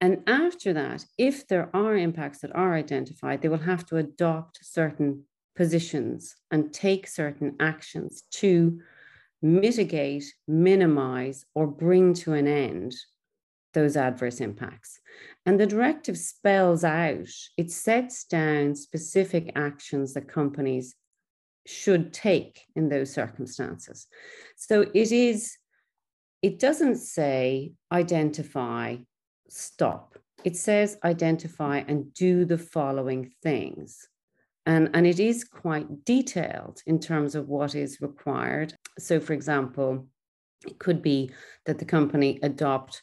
And 0.00 0.22
after 0.26 0.72
that, 0.72 1.04
if 1.16 1.46
there 1.46 1.70
are 1.74 1.96
impacts 1.96 2.40
that 2.40 2.54
are 2.56 2.74
identified, 2.74 3.40
they 3.40 3.48
will 3.48 3.58
have 3.58 3.86
to 3.86 3.98
adopt 3.98 4.58
certain 4.64 5.24
positions 5.54 6.34
and 6.50 6.72
take 6.72 7.06
certain 7.06 7.54
actions 7.60 8.24
to 8.32 8.80
mitigate, 9.42 10.24
minimize, 10.48 11.44
or 11.54 11.66
bring 11.66 12.14
to 12.14 12.32
an 12.32 12.48
end 12.48 12.94
those 13.72 13.96
adverse 13.96 14.40
impacts. 14.40 15.00
And 15.46 15.58
the 15.58 15.66
directive 15.66 16.18
spells 16.18 16.84
out, 16.84 17.28
it 17.56 17.70
sets 17.70 18.24
down 18.24 18.74
specific 18.74 19.52
actions 19.56 20.14
that 20.14 20.28
companies 20.28 20.94
should 21.66 22.12
take 22.12 22.62
in 22.74 22.88
those 22.88 23.12
circumstances. 23.12 24.06
So 24.56 24.82
it 24.94 25.12
is, 25.12 25.56
it 26.42 26.58
doesn't 26.58 26.96
say 26.96 27.72
identify, 27.90 28.96
stop. 29.48 30.16
It 30.44 30.56
says 30.56 30.98
identify 31.04 31.84
and 31.86 32.12
do 32.14 32.44
the 32.44 32.58
following 32.58 33.32
things. 33.42 34.08
And, 34.66 34.90
and 34.94 35.06
it 35.06 35.18
is 35.18 35.44
quite 35.44 36.04
detailed 36.04 36.82
in 36.86 37.00
terms 37.00 37.34
of 37.34 37.48
what 37.48 37.74
is 37.74 38.00
required. 38.00 38.74
So, 38.98 39.18
for 39.18 39.32
example, 39.32 40.06
it 40.66 40.78
could 40.78 41.02
be 41.02 41.32
that 41.66 41.78
the 41.78 41.84
company 41.84 42.38
adopt 42.42 43.02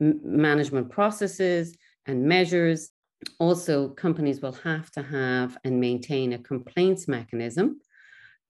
management 0.00 0.90
processes 0.90 1.76
and 2.06 2.24
measures. 2.24 2.90
Also, 3.38 3.88
companies 3.90 4.40
will 4.40 4.52
have 4.52 4.90
to 4.92 5.02
have 5.02 5.58
and 5.64 5.78
maintain 5.78 6.32
a 6.32 6.38
complaints 6.38 7.06
mechanism 7.06 7.78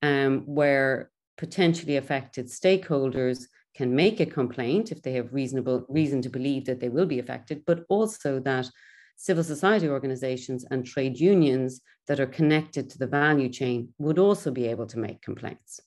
um, 0.03 0.43
where 0.47 1.11
potentially 1.37 1.97
affected 1.97 2.47
stakeholders 2.47 3.47
can 3.75 3.95
make 3.95 4.21
a 4.21 4.27
complaint 4.27 4.93
if 4.93 5.03
they 5.03 5.13
have 5.13 5.33
reasonable 5.33 5.87
reason 5.89 6.21
to 6.23 6.29
believe 6.29 6.65
that 6.67 6.81
they 6.81 6.89
will 6.89 7.07
be 7.07 7.19
affected, 7.19 7.63
but 7.67 7.85
also 7.89 8.39
that 8.41 8.69
civil 9.17 9.45
society 9.45 9.89
organizations 9.89 10.65
and 10.71 10.87
trade 10.87 11.19
unions 11.19 11.81
that 12.07 12.21
are 12.21 12.27
connected 12.27 12.89
to 12.89 12.99
the 12.99 13.07
value 13.07 13.49
chain 13.49 13.89
would 13.99 14.19
also 14.19 14.51
be 14.51 14.67
able 14.67 14.87
to 14.87 14.99
make 14.99 15.23
complaints. 15.23 15.81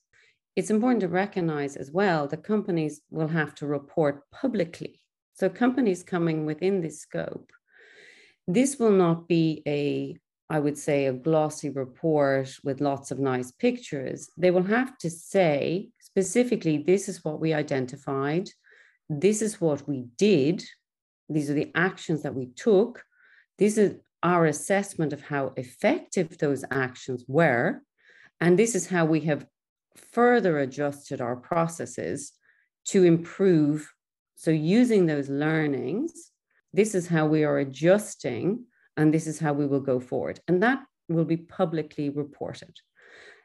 It's 0.56 0.70
important 0.70 1.00
to 1.00 1.08
recognize 1.08 1.76
as 1.76 1.90
well 1.90 2.28
that 2.28 2.44
companies 2.44 3.00
will 3.10 3.28
have 3.28 3.54
to 3.56 3.66
report 3.66 4.22
publicly. 4.30 5.00
So, 5.34 5.48
companies 5.48 6.02
coming 6.02 6.46
within 6.46 6.80
this 6.80 7.00
scope, 7.00 7.50
this 8.46 8.78
will 8.78 8.92
not 8.92 9.28
be 9.28 9.62
a 9.66 10.16
I 10.50 10.58
would 10.58 10.76
say, 10.76 11.06
a 11.06 11.12
glossy 11.12 11.70
report 11.70 12.54
with 12.62 12.80
lots 12.82 13.10
of 13.10 13.18
nice 13.18 13.50
pictures. 13.50 14.28
They 14.36 14.50
will 14.50 14.64
have 14.64 14.98
to 14.98 15.08
say 15.08 15.88
specifically, 16.00 16.78
this 16.78 17.08
is 17.08 17.24
what 17.24 17.40
we 17.40 17.54
identified, 17.54 18.50
this 19.08 19.40
is 19.40 19.60
what 19.60 19.88
we 19.88 20.06
did, 20.18 20.62
these 21.28 21.48
are 21.48 21.54
the 21.54 21.72
actions 21.74 22.22
that 22.22 22.34
we 22.34 22.46
took, 22.46 23.02
this 23.58 23.78
is 23.78 23.96
our 24.22 24.46
assessment 24.46 25.12
of 25.12 25.22
how 25.22 25.52
effective 25.56 26.36
those 26.38 26.64
actions 26.70 27.24
were, 27.26 27.82
and 28.40 28.58
this 28.58 28.74
is 28.74 28.86
how 28.86 29.06
we 29.06 29.20
have 29.20 29.46
further 30.12 30.58
adjusted 30.58 31.20
our 31.20 31.36
processes 31.36 32.32
to 32.86 33.04
improve. 33.04 33.93
So, 34.44 34.50
using 34.50 35.06
those 35.06 35.30
learnings, 35.30 36.12
this 36.74 36.94
is 36.94 37.08
how 37.08 37.24
we 37.24 37.44
are 37.44 37.60
adjusting 37.60 38.66
and 38.98 39.14
this 39.14 39.26
is 39.26 39.38
how 39.38 39.54
we 39.54 39.66
will 39.66 39.80
go 39.80 39.98
forward. 39.98 40.38
And 40.46 40.62
that 40.62 40.84
will 41.08 41.24
be 41.24 41.38
publicly 41.38 42.10
reported. 42.10 42.74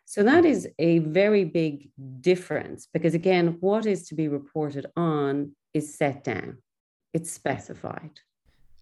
So 0.03 0.23
that 0.23 0.43
is 0.43 0.67
a 0.77 0.99
very 0.99 1.45
big 1.45 1.89
difference 2.19 2.89
because, 2.91 3.13
again, 3.13 3.55
what 3.61 3.85
is 3.85 4.09
to 4.09 4.15
be 4.15 4.27
reported 4.27 4.87
on 4.97 5.55
is 5.73 5.97
set 5.97 6.25
down, 6.25 6.57
it's 7.13 7.31
specified. 7.31 8.19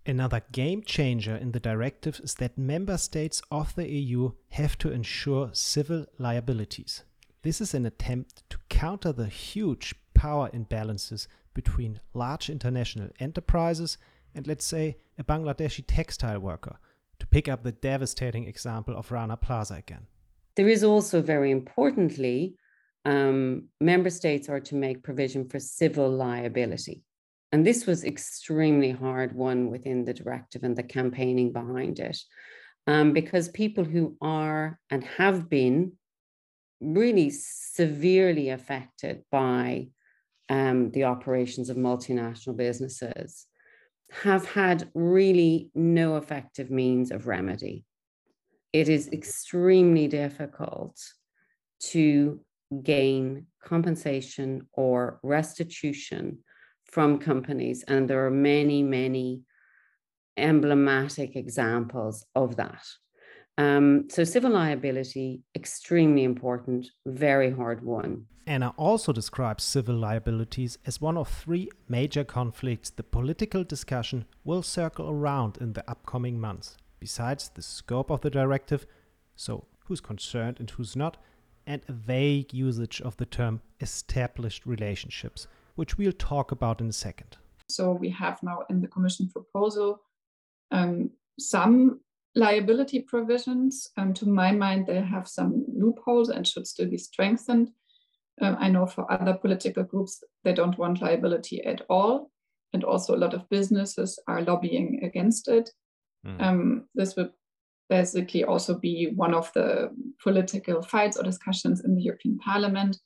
Another 0.03 0.41
game 0.51 0.81
changer 0.81 1.35
in 1.35 1.51
the 1.51 1.59
directive 1.59 2.19
is 2.23 2.33
that 2.35 2.57
member 2.57 2.97
states 2.97 3.43
of 3.51 3.75
the 3.75 3.87
EU 3.87 4.31
have 4.49 4.75
to 4.79 4.91
ensure 4.91 5.51
civil 5.53 6.07
liabilities. 6.17 7.03
This 7.43 7.61
is 7.61 7.75
an 7.75 7.85
attempt 7.85 8.41
to 8.49 8.57
counter 8.69 9.11
the 9.11 9.27
huge 9.27 9.93
power 10.15 10.49
imbalances 10.49 11.27
between 11.57 11.99
large 12.13 12.51
international 12.51 13.09
enterprises 13.19 13.97
and 14.35 14.45
let's 14.45 14.63
say 14.63 14.97
a 15.17 15.23
Bangladeshi 15.23 15.83
textile 15.87 16.39
worker, 16.39 16.75
to 17.17 17.25
pick 17.25 17.49
up 17.49 17.63
the 17.63 17.71
devastating 17.71 18.45
example 18.47 18.95
of 18.95 19.11
Rana 19.11 19.35
Plaza 19.35 19.73
again. 19.73 20.05
There 20.55 20.69
is 20.69 20.83
also, 20.83 21.19
very 21.19 21.49
importantly, 21.49 22.55
um, 23.05 23.69
member 23.81 24.11
states 24.11 24.49
are 24.49 24.59
to 24.69 24.75
make 24.75 25.01
provision 25.01 25.49
for 25.49 25.59
civil 25.59 26.09
liability. 26.11 27.01
And 27.51 27.65
this 27.65 27.87
was 27.87 28.03
extremely 28.03 28.91
hard 28.91 29.33
won 29.33 29.71
within 29.71 30.05
the 30.05 30.13
directive 30.13 30.63
and 30.63 30.75
the 30.75 30.83
campaigning 30.83 31.51
behind 31.51 31.99
it. 31.99 32.19
Um, 32.85 33.13
because 33.13 33.49
people 33.49 33.83
who 33.83 34.15
are 34.21 34.79
and 34.91 35.03
have 35.03 35.49
been 35.49 35.93
really 36.79 37.31
severely 37.31 38.49
affected 38.49 39.23
by 39.31 39.87
um, 40.49 40.91
the 40.91 41.03
operations 41.03 41.69
of 41.69 41.77
multinational 41.77 42.55
businesses 42.55 43.45
have 44.09 44.45
had 44.45 44.89
really 44.93 45.69
no 45.75 46.17
effective 46.17 46.71
means 46.71 47.11
of 47.11 47.27
remedy. 47.27 47.85
It 48.71 48.89
is 48.89 49.09
extremely 49.09 50.07
difficult 50.07 50.99
to 51.79 52.39
gain 52.83 53.47
compensation 53.63 54.67
or 54.73 55.19
restitution 55.23 56.39
from 56.85 57.19
companies. 57.19 57.83
And 57.87 58.09
there 58.09 58.25
are 58.25 58.31
many, 58.31 58.83
many 58.83 59.41
emblematic 60.37 61.35
examples 61.35 62.25
of 62.35 62.55
that. 62.57 62.83
Um, 63.57 64.07
so 64.09 64.23
civil 64.23 64.51
liability, 64.51 65.41
extremely 65.55 66.23
important, 66.23 66.87
very 67.05 67.51
hard 67.51 67.83
won. 67.83 68.25
Anna 68.45 68.73
also 68.77 69.11
describes 69.11 69.63
civil 69.63 69.95
liabilities 69.95 70.77
as 70.85 71.01
one 71.01 71.17
of 71.17 71.27
three 71.27 71.69
major 71.89 72.23
conflicts 72.23 72.89
the 72.89 73.03
political 73.03 73.63
discussion 73.63 74.25
will 74.45 74.61
circle 74.61 75.09
around 75.09 75.57
in 75.59 75.73
the 75.73 75.89
upcoming 75.89 76.39
months, 76.39 76.77
besides 76.99 77.49
the 77.49 77.61
scope 77.61 78.09
of 78.09 78.21
the 78.21 78.29
directive, 78.29 78.85
so 79.35 79.65
who's 79.85 79.99
concerned 79.99 80.57
and 80.59 80.69
who's 80.69 80.95
not, 80.95 81.17
and 81.65 81.81
a 81.89 81.91
vague 81.91 82.53
usage 82.53 83.01
of 83.01 83.17
the 83.17 83.25
term 83.25 83.59
established 83.81 84.65
relationships, 84.65 85.47
which 85.75 85.97
we'll 85.97 86.13
talk 86.13 86.51
about 86.51 86.79
in 86.79 86.87
a 86.87 86.93
second. 86.93 87.35
So 87.67 87.91
we 87.91 88.09
have 88.11 88.41
now 88.43 88.63
in 88.69 88.81
the 88.81 88.87
Commission 88.87 89.27
proposal 89.27 89.99
um, 90.71 91.09
some 91.37 91.99
liability 92.37 93.01
provisions, 93.01 93.89
um, 93.97 94.13
to 94.13 94.27
my 94.27 94.51
mind, 94.51 94.85
they 94.85 95.01
have 95.01 95.27
some 95.27 95.65
loopholes 95.67 96.29
and 96.29 96.47
should 96.47 96.67
still 96.67 96.89
be 96.89 96.97
strengthened. 96.97 97.71
Um, 98.41 98.55
I 98.59 98.69
know 98.69 98.85
for 98.85 99.11
other 99.11 99.33
political 99.33 99.83
groups, 99.83 100.23
they 100.43 100.53
don't 100.53 100.77
want 100.77 101.01
liability 101.01 101.63
at 101.63 101.81
all. 101.89 102.31
And 102.73 102.83
also, 102.83 103.15
a 103.15 103.23
lot 103.23 103.33
of 103.33 103.49
businesses 103.49 104.19
are 104.27 104.41
lobbying 104.41 105.01
against 105.03 105.47
it. 105.47 105.71
Mm. 106.25 106.41
Um, 106.41 106.85
this 106.93 107.15
would 107.15 107.31
basically 107.89 108.43
also 108.43 108.77
be 108.77 109.11
one 109.15 109.33
of 109.33 109.51
the 109.53 109.89
political 110.21 110.81
fights 110.83 111.17
or 111.17 111.23
discussions 111.23 111.83
in 111.83 111.95
the 111.95 112.03
European 112.03 112.37
Parliament. 112.37 112.99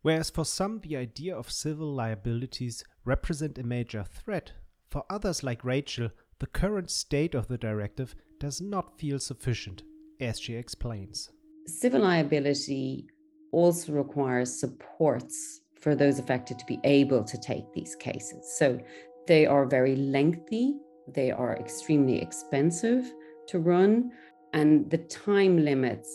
Whereas 0.00 0.30
for 0.30 0.44
some, 0.44 0.80
the 0.80 0.96
idea 0.96 1.36
of 1.36 1.52
civil 1.52 1.94
liabilities 1.94 2.82
represent 3.04 3.58
a 3.58 3.62
major 3.62 4.02
threat, 4.02 4.52
for 4.88 5.04
others 5.08 5.44
like 5.44 5.64
Rachel, 5.64 6.10
the 6.40 6.46
current 6.46 6.90
state 6.90 7.36
of 7.36 7.46
the 7.46 7.58
directive 7.58 8.16
does 8.42 8.60
not 8.60 8.98
feel 8.98 9.20
sufficient, 9.20 9.84
as 10.20 10.40
she 10.40 10.54
explains. 10.54 11.30
Civil 11.68 12.00
liability 12.00 13.06
also 13.52 13.92
requires 13.92 14.58
supports 14.58 15.60
for 15.80 15.94
those 15.94 16.18
affected 16.18 16.58
to 16.58 16.64
be 16.66 16.80
able 16.82 17.22
to 17.22 17.38
take 17.38 17.72
these 17.72 17.94
cases. 17.94 18.56
So 18.58 18.80
they 19.28 19.46
are 19.46 19.64
very 19.64 19.94
lengthy, 19.94 20.74
they 21.14 21.30
are 21.30 21.56
extremely 21.56 22.20
expensive 22.20 23.12
to 23.46 23.60
run, 23.60 24.10
and 24.54 24.90
the 24.90 24.98
time 24.98 25.64
limits 25.64 26.10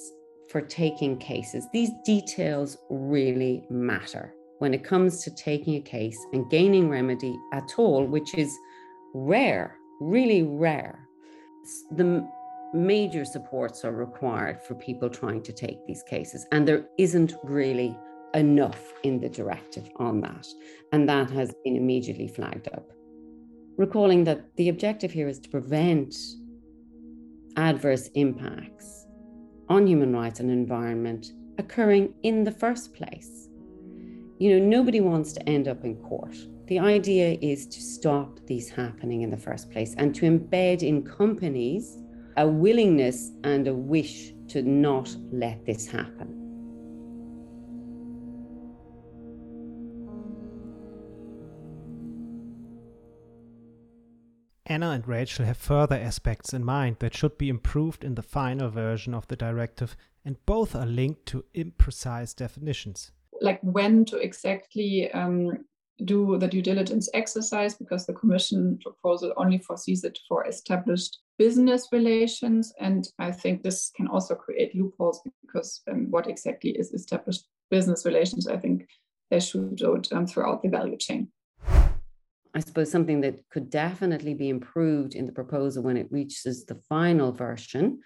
for 0.50 0.60
taking 0.60 1.18
cases, 1.18 1.66
these 1.72 1.92
details 2.04 2.78
really 2.90 3.66
matter. 3.70 4.34
when 4.60 4.74
it 4.74 4.84
comes 4.84 5.24
to 5.24 5.36
taking 5.36 5.76
a 5.76 5.82
case 5.82 6.18
and 6.34 6.50
gaining 6.50 6.90
remedy 6.90 7.38
at 7.54 7.76
all, 7.78 8.06
which 8.06 8.34
is 8.34 8.58
rare, 9.14 9.76
really 10.00 10.44
rare. 10.44 11.07
The 11.92 12.28
major 12.74 13.26
supports 13.26 13.86
are 13.86 13.94
required 13.94 14.62
for 14.62 14.76
people 14.76 15.10
trying 15.10 15.42
to 15.44 15.54
take 15.54 15.86
these 15.86 16.04
cases, 16.04 16.46
and 16.52 16.68
there 16.68 16.86
isn't 16.98 17.34
really 17.44 17.98
enough 18.34 18.94
in 19.04 19.20
the 19.20 19.30
directive 19.30 19.90
on 19.98 20.22
that. 20.22 20.48
And 20.92 21.08
that 21.10 21.30
has 21.32 21.54
been 21.64 21.76
immediately 21.76 22.28
flagged 22.28 22.68
up. 22.74 22.92
Recalling 23.78 24.24
that 24.26 24.56
the 24.58 24.70
objective 24.70 25.12
here 25.12 25.28
is 25.28 25.40
to 25.40 25.50
prevent 25.50 26.16
adverse 27.56 28.10
impacts 28.16 29.06
on 29.70 29.88
human 29.88 30.14
rights 30.14 30.40
and 30.40 30.52
environment 30.52 31.32
occurring 31.58 32.14
in 32.24 32.44
the 32.44 32.52
first 32.52 32.94
place. 32.94 33.50
You 34.40 34.60
know, 34.60 34.66
nobody 34.66 35.02
wants 35.02 35.34
to 35.34 35.50
end 35.50 35.68
up 35.68 35.84
in 35.84 35.96
court. 35.96 36.36
The 36.68 36.80
idea 36.80 37.38
is 37.42 37.66
to 37.68 37.82
stop 37.82 38.42
these 38.46 38.70
happening 38.70 39.22
in 39.22 39.30
the 39.30 39.38
first 39.38 39.72
place 39.72 39.96
and 39.98 40.14
to 40.16 40.30
embed 40.30 40.84
in 40.84 41.02
companies 41.02 41.98
a 42.36 42.46
willingness 42.46 43.32
and 43.46 43.70
a 43.70 43.74
wish 43.74 44.34
to 44.50 44.62
not 44.62 45.16
let 45.32 45.66
this 45.66 45.88
happen. 45.88 46.34
Anna 54.66 54.90
and 54.90 55.08
Rachel 55.08 55.46
have 55.46 55.56
further 55.56 55.96
aspects 55.96 56.54
in 56.54 56.66
mind 56.66 56.98
that 57.00 57.16
should 57.16 57.38
be 57.38 57.48
improved 57.48 58.04
in 58.04 58.16
the 58.16 58.22
final 58.22 58.70
version 58.70 59.14
of 59.14 59.26
the 59.30 59.38
directive, 59.38 59.96
and 60.26 60.36
both 60.46 60.76
are 60.76 60.86
linked 60.86 61.26
to 61.28 61.46
imprecise 61.56 62.36
definitions. 62.36 63.14
Like 63.40 63.62
when 63.62 64.04
to 64.06 64.18
exactly 64.18 65.10
um, 65.14 65.64
do 66.06 66.38
the 66.38 66.48
due 66.48 66.62
diligence 66.62 67.10
exercise, 67.14 67.76
because 67.76 68.06
the 68.06 68.14
Commission 68.14 68.80
proposal 68.82 69.34
only 69.38 69.58
foresees 69.60 70.04
it 70.04 70.18
for 70.28 70.46
established 70.48 71.20
business 71.38 71.88
relations. 71.92 72.74
And 72.80 73.08
I 73.20 73.32
think 73.32 73.64
this 73.64 73.92
can 73.96 74.08
also 74.08 74.36
create 74.36 74.76
loopholes 74.76 75.22
because 75.46 75.82
um, 75.92 76.08
what 76.10 76.28
exactly 76.28 76.72
is 76.72 76.94
established 76.94 77.46
business 77.70 78.06
relations, 78.06 78.48
I 78.48 78.58
think 78.58 78.88
they 79.30 79.40
should 79.40 79.76
do 79.76 80.02
um, 80.12 80.26
throughout 80.26 80.62
the 80.62 80.70
value 80.70 80.98
chain. 80.98 81.30
I 82.54 82.60
suppose 82.60 82.90
something 82.90 83.22
that 83.22 83.40
could 83.52 83.70
definitely 83.70 84.34
be 84.34 84.50
improved 84.50 85.14
in 85.14 85.26
the 85.26 85.32
proposal 85.32 85.84
when 85.84 85.98
it 85.98 86.12
reaches 86.12 86.66
the 86.66 86.80
final 86.90 87.32
version 87.32 88.00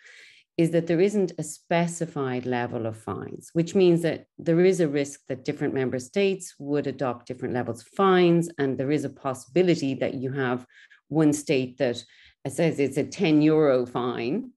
is 0.61 0.71
that 0.71 0.85
there 0.85 1.01
isn't 1.01 1.31
a 1.39 1.43
specified 1.43 2.45
level 2.45 2.85
of 2.85 2.95
fines, 2.95 3.49
which 3.53 3.73
means 3.73 4.03
that 4.03 4.27
there 4.37 4.63
is 4.63 4.79
a 4.79 4.87
risk 4.87 5.21
that 5.27 5.43
different 5.43 5.73
member 5.73 5.97
states 5.97 6.53
would 6.59 6.85
adopt 6.85 7.25
different 7.25 7.55
levels 7.55 7.81
of 7.81 7.87
fines, 7.87 8.47
and 8.59 8.77
there 8.77 8.91
is 8.91 9.03
a 9.03 9.09
possibility 9.09 9.95
that 9.95 10.13
you 10.13 10.31
have 10.31 10.65
one 11.07 11.33
state 11.33 11.77
that 11.79 12.03
says 12.47 12.79
it's 12.79 12.97
a 12.97 13.03
10 13.03 13.41
euro 13.41 13.87
fine, 13.87 14.51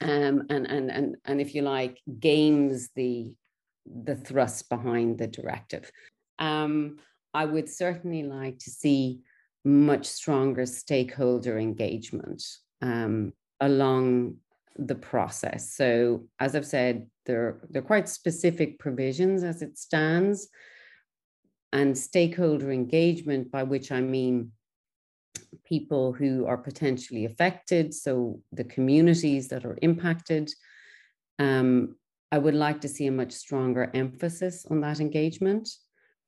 um, 0.00 0.46
and, 0.48 0.66
and, 0.66 0.90
and, 0.90 1.16
and 1.26 1.40
if 1.42 1.54
you 1.54 1.60
like, 1.60 2.00
games 2.18 2.88
the, 2.96 3.34
the 3.86 4.16
thrust 4.16 4.70
behind 4.70 5.18
the 5.18 5.26
directive. 5.26 5.92
Um, 6.38 6.96
I 7.34 7.44
would 7.44 7.68
certainly 7.68 8.22
like 8.22 8.58
to 8.60 8.70
see 8.70 9.20
much 9.64 10.06
stronger 10.06 10.64
stakeholder 10.64 11.58
engagement 11.58 12.42
um, 12.80 13.32
along 13.60 14.36
the 14.76 14.94
process. 14.94 15.74
So, 15.74 16.26
as 16.38 16.54
I've 16.54 16.66
said, 16.66 17.06
there, 17.26 17.60
are 17.74 17.82
quite 17.82 18.08
specific 18.08 18.78
provisions 18.78 19.42
as 19.42 19.62
it 19.62 19.78
stands, 19.78 20.48
and 21.72 21.96
stakeholder 21.96 22.70
engagement, 22.70 23.50
by 23.50 23.62
which 23.62 23.90
I 23.90 24.00
mean 24.00 24.52
people 25.64 26.12
who 26.12 26.46
are 26.46 26.58
potentially 26.58 27.24
affected, 27.24 27.94
so 27.94 28.40
the 28.52 28.64
communities 28.64 29.48
that 29.48 29.64
are 29.64 29.78
impacted. 29.82 30.50
Um, 31.38 31.96
I 32.30 32.38
would 32.38 32.54
like 32.54 32.80
to 32.82 32.88
see 32.88 33.06
a 33.06 33.12
much 33.12 33.32
stronger 33.32 33.90
emphasis 33.94 34.66
on 34.70 34.80
that 34.80 35.00
engagement 35.00 35.68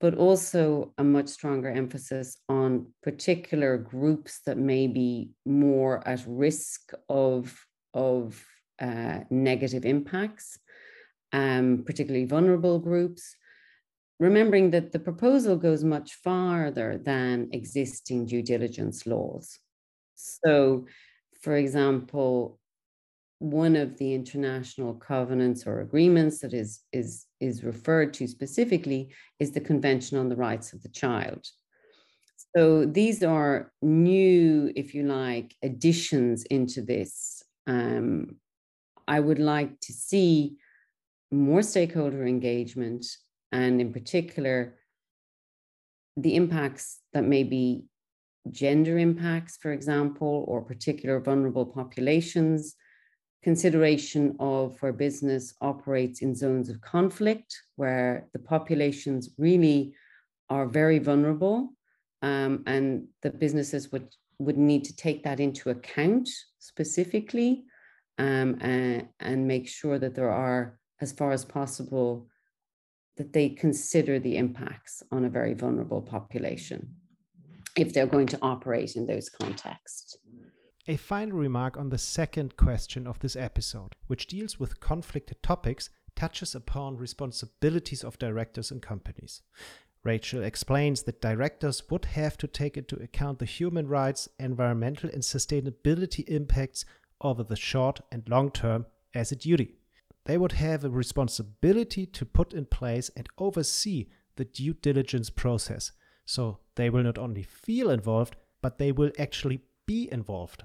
but 0.05 0.17
also 0.17 0.93
a 0.99 1.03
much 1.03 1.29
stronger 1.29 1.71
emphasis 1.71 2.37
on 2.49 2.87
particular 3.03 3.79
groups 3.79 4.41
that 4.45 4.59
may 4.59 4.87
be 4.87 5.31
more 5.47 6.07
at 6.07 6.23
risk 6.27 6.93
of, 7.09 7.59
of 7.95 8.45
uh, 8.81 9.21
negative 9.31 9.85
impacts, 9.85 10.59
um, 11.33 11.85
particularly 11.87 12.27
vulnerable 12.27 12.79
groups. 12.79 13.37
Remembering 14.21 14.71
that 14.71 14.93
the 14.93 14.99
proposal 14.99 15.57
goes 15.57 15.83
much 15.83 16.15
farther 16.15 16.99
than 16.99 17.49
existing 17.53 18.27
due 18.27 18.43
diligence 18.43 19.07
laws. 19.07 19.59
So, 20.15 20.87
for 21.41 21.57
example, 21.57 22.59
one 23.41 23.75
of 23.77 23.99
the 23.99 24.15
international 24.15 24.95
covenants 24.95 25.67
or 25.67 25.81
agreements 25.81 26.39
that 26.41 26.55
is, 26.55 26.81
is, 26.93 27.27
is 27.41 27.65
referred 27.65 28.15
to 28.15 28.29
specifically 28.29 29.13
is 29.41 29.51
the 29.51 29.61
Convention 29.61 30.17
on 30.17 30.29
the 30.29 30.37
Rights 30.37 30.73
of 30.73 30.83
the 30.83 30.89
Child. 30.89 31.45
So 32.57 32.85
these 32.85 33.25
are 33.25 33.73
new, 33.83 34.73
if 34.77 34.95
you 34.95 35.03
like, 35.03 35.57
additions 35.63 36.45
into 36.45 36.83
this. 36.83 37.34
Um, 37.67 38.37
I 39.07 39.21
would 39.21 39.39
like 39.39 39.81
to 39.81 39.93
see 39.93 40.57
more 41.31 41.63
stakeholder 41.63 42.27
engagement 42.27 43.07
and, 43.53 43.81
in 43.81 43.93
particular, 43.93 44.77
the 46.17 46.37
impacts 46.37 47.01
that 47.13 47.25
may 47.25 47.43
be 47.43 47.87
gender 48.51 48.99
impacts, 48.99 49.57
for 49.57 49.73
example, 49.73 50.45
or 50.49 50.63
particular 50.63 51.21
vulnerable 51.21 51.67
populations. 51.67 52.77
Consideration 53.43 54.37
of 54.39 54.81
where 54.81 54.93
business 54.93 55.55
operates 55.61 56.23
in 56.23 56.35
zones 56.35 56.69
of 56.69 56.81
conflict, 56.81 57.55
where 57.77 58.29
the 58.33 58.39
populations 58.39 59.31
really 59.39 59.95
are 60.49 60.67
very 60.67 60.99
vulnerable, 60.99 61.75
um, 62.23 62.63
and 62.67 63.07
the 63.23 63.31
businesses 63.31 63.93
would, 63.93 64.09
would 64.39 64.59
need 64.59 64.85
to 64.85 64.97
take 64.97 65.23
that 65.25 65.41
into 65.41 65.71
account 65.71 66.29
specifically 66.59 67.65
um, 68.19 68.59
and, 68.61 69.09
and 69.21 69.47
make 69.47 69.69
sure 69.69 69.99
that 69.99 70.15
there 70.15 70.31
are, 70.31 70.79
as 71.01 71.13
far 71.13 71.33
as 71.33 71.45
possible, 71.45 72.29
that 73.17 73.33
they 73.33 73.49
consider 73.49 74.19
the 74.19 74.37
impacts 74.37 75.03
on 75.13 75.25
a 75.25 75.29
very 75.29 75.55
vulnerable 75.55 76.03
population 76.03 76.95
if 77.77 77.93
they're 77.93 78.07
going 78.07 78.27
to 78.27 78.39
operate 78.43 78.97
in 78.97 79.07
those 79.07 79.29
contexts. 79.29 80.17
A 80.87 80.97
final 80.97 81.39
remark 81.39 81.77
on 81.77 81.89
the 81.89 81.99
second 81.99 82.57
question 82.57 83.07
of 83.07 83.19
this 83.21 83.37
episode, 83.37 83.95
which 84.07 84.27
deals 84.27 84.61
with 84.61 84.81
conflicted 84.81 85.43
topics, 85.43 85.89
touches 86.15 86.55
upon 86.55 86.97
responsibilities 86.97 88.05
of 88.05 88.19
directors 88.19 88.71
and 88.71 88.83
companies. 88.83 89.43
Rachel 90.05 90.43
explains 90.43 91.03
that 91.03 91.23
directors 91.23 91.83
would 91.91 92.05
have 92.05 92.37
to 92.39 92.47
take 92.47 92.77
into 92.77 92.97
account 92.97 93.39
the 93.39 93.47
human 93.47 93.89
rights, 93.89 94.29
environmental, 94.39 95.09
and 95.11 95.23
sustainability 95.23 96.29
impacts 96.29 96.85
over 97.23 97.43
the 97.43 97.57
short 97.57 98.01
and 98.13 98.29
long 98.29 98.51
term 98.51 98.85
as 99.15 99.33
a 99.33 99.37
duty. 99.37 99.77
They 100.27 100.37
would 100.37 100.53
have 100.53 100.85
a 100.85 100.91
responsibility 100.91 102.07
to 102.07 102.27
put 102.27 102.53
in 102.53 102.67
place 102.67 103.11
and 103.17 103.29
oversee 103.39 104.09
the 104.37 104.45
due 104.45 104.75
diligence 104.75 105.31
process. 105.31 105.93
So 106.27 106.59
they 106.75 106.91
will 106.91 107.03
not 107.03 107.19
only 107.19 107.43
feel 107.43 107.91
involved, 107.91 108.37
but 108.61 108.79
they 108.79 108.93
will 108.93 109.13
actually 109.19 109.61
be 109.87 110.09
involved. 110.13 110.65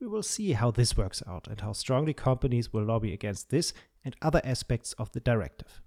We 0.00 0.06
will 0.06 0.22
see 0.22 0.52
how 0.52 0.70
this 0.70 0.96
works 0.96 1.22
out 1.26 1.48
and 1.48 1.60
how 1.60 1.72
strongly 1.72 2.12
companies 2.12 2.72
will 2.72 2.84
lobby 2.84 3.12
against 3.12 3.50
this 3.50 3.72
and 4.04 4.14
other 4.20 4.40
aspects 4.44 4.92
of 4.94 5.10
the 5.12 5.20
directive. 5.20 5.80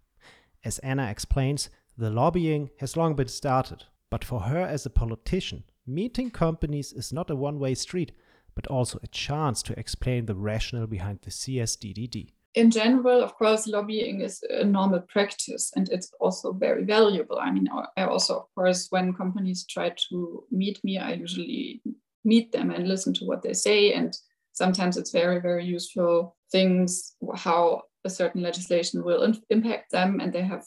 As 0.63 0.79
Anna 0.79 1.09
explains, 1.09 1.69
the 1.99 2.09
lobbying 2.09 2.69
has 2.79 2.95
long 2.95 3.13
been 3.13 3.27
started, 3.27 3.83
but 4.09 4.23
for 4.23 4.39
her 4.41 4.61
as 4.61 4.85
a 4.85 4.89
politician, 4.89 5.65
meeting 5.85 6.31
companies 6.31 6.93
is 6.93 7.11
not 7.11 7.29
a 7.29 7.35
one 7.35 7.59
way 7.59 7.75
street, 7.75 8.13
but 8.55 8.67
also 8.67 8.99
a 9.03 9.07
chance 9.07 9.61
to 9.63 9.77
explain 9.77 10.25
the 10.25 10.35
rationale 10.35 10.87
behind 10.87 11.19
the 11.21 11.29
CSDDD. 11.29 12.31
In 12.55 12.71
general, 12.71 13.21
of 13.21 13.35
course, 13.35 13.67
lobbying 13.67 14.21
is 14.21 14.41
a 14.49 14.63
normal 14.63 15.01
practice 15.01 15.71
and 15.75 15.89
it's 15.89 16.11
also 16.21 16.53
very 16.53 16.85
valuable. 16.85 17.37
I 17.37 17.51
mean, 17.51 17.67
I 17.97 18.03
also, 18.03 18.37
of 18.39 18.45
course, 18.55 18.87
when 18.89 19.13
companies 19.13 19.65
try 19.69 19.93
to 20.09 20.43
meet 20.51 20.79
me, 20.83 20.97
I 20.97 21.13
usually 21.13 21.81
meet 22.23 22.51
them 22.53 22.71
and 22.71 22.87
listen 22.87 23.13
to 23.15 23.25
what 23.25 23.43
they 23.43 23.53
say. 23.53 23.93
And 23.93 24.17
sometimes 24.53 24.95
it's 24.97 25.11
very, 25.11 25.39
very 25.41 25.65
useful 25.65 26.35
things, 26.51 27.13
how 27.35 27.83
a 28.09 28.17
certain 28.21 28.41
legislation 28.41 29.03
will 29.03 29.23
in- 29.23 29.43
impact 29.49 29.91
them, 29.91 30.19
and 30.19 30.31
they 30.33 30.45
have 30.53 30.63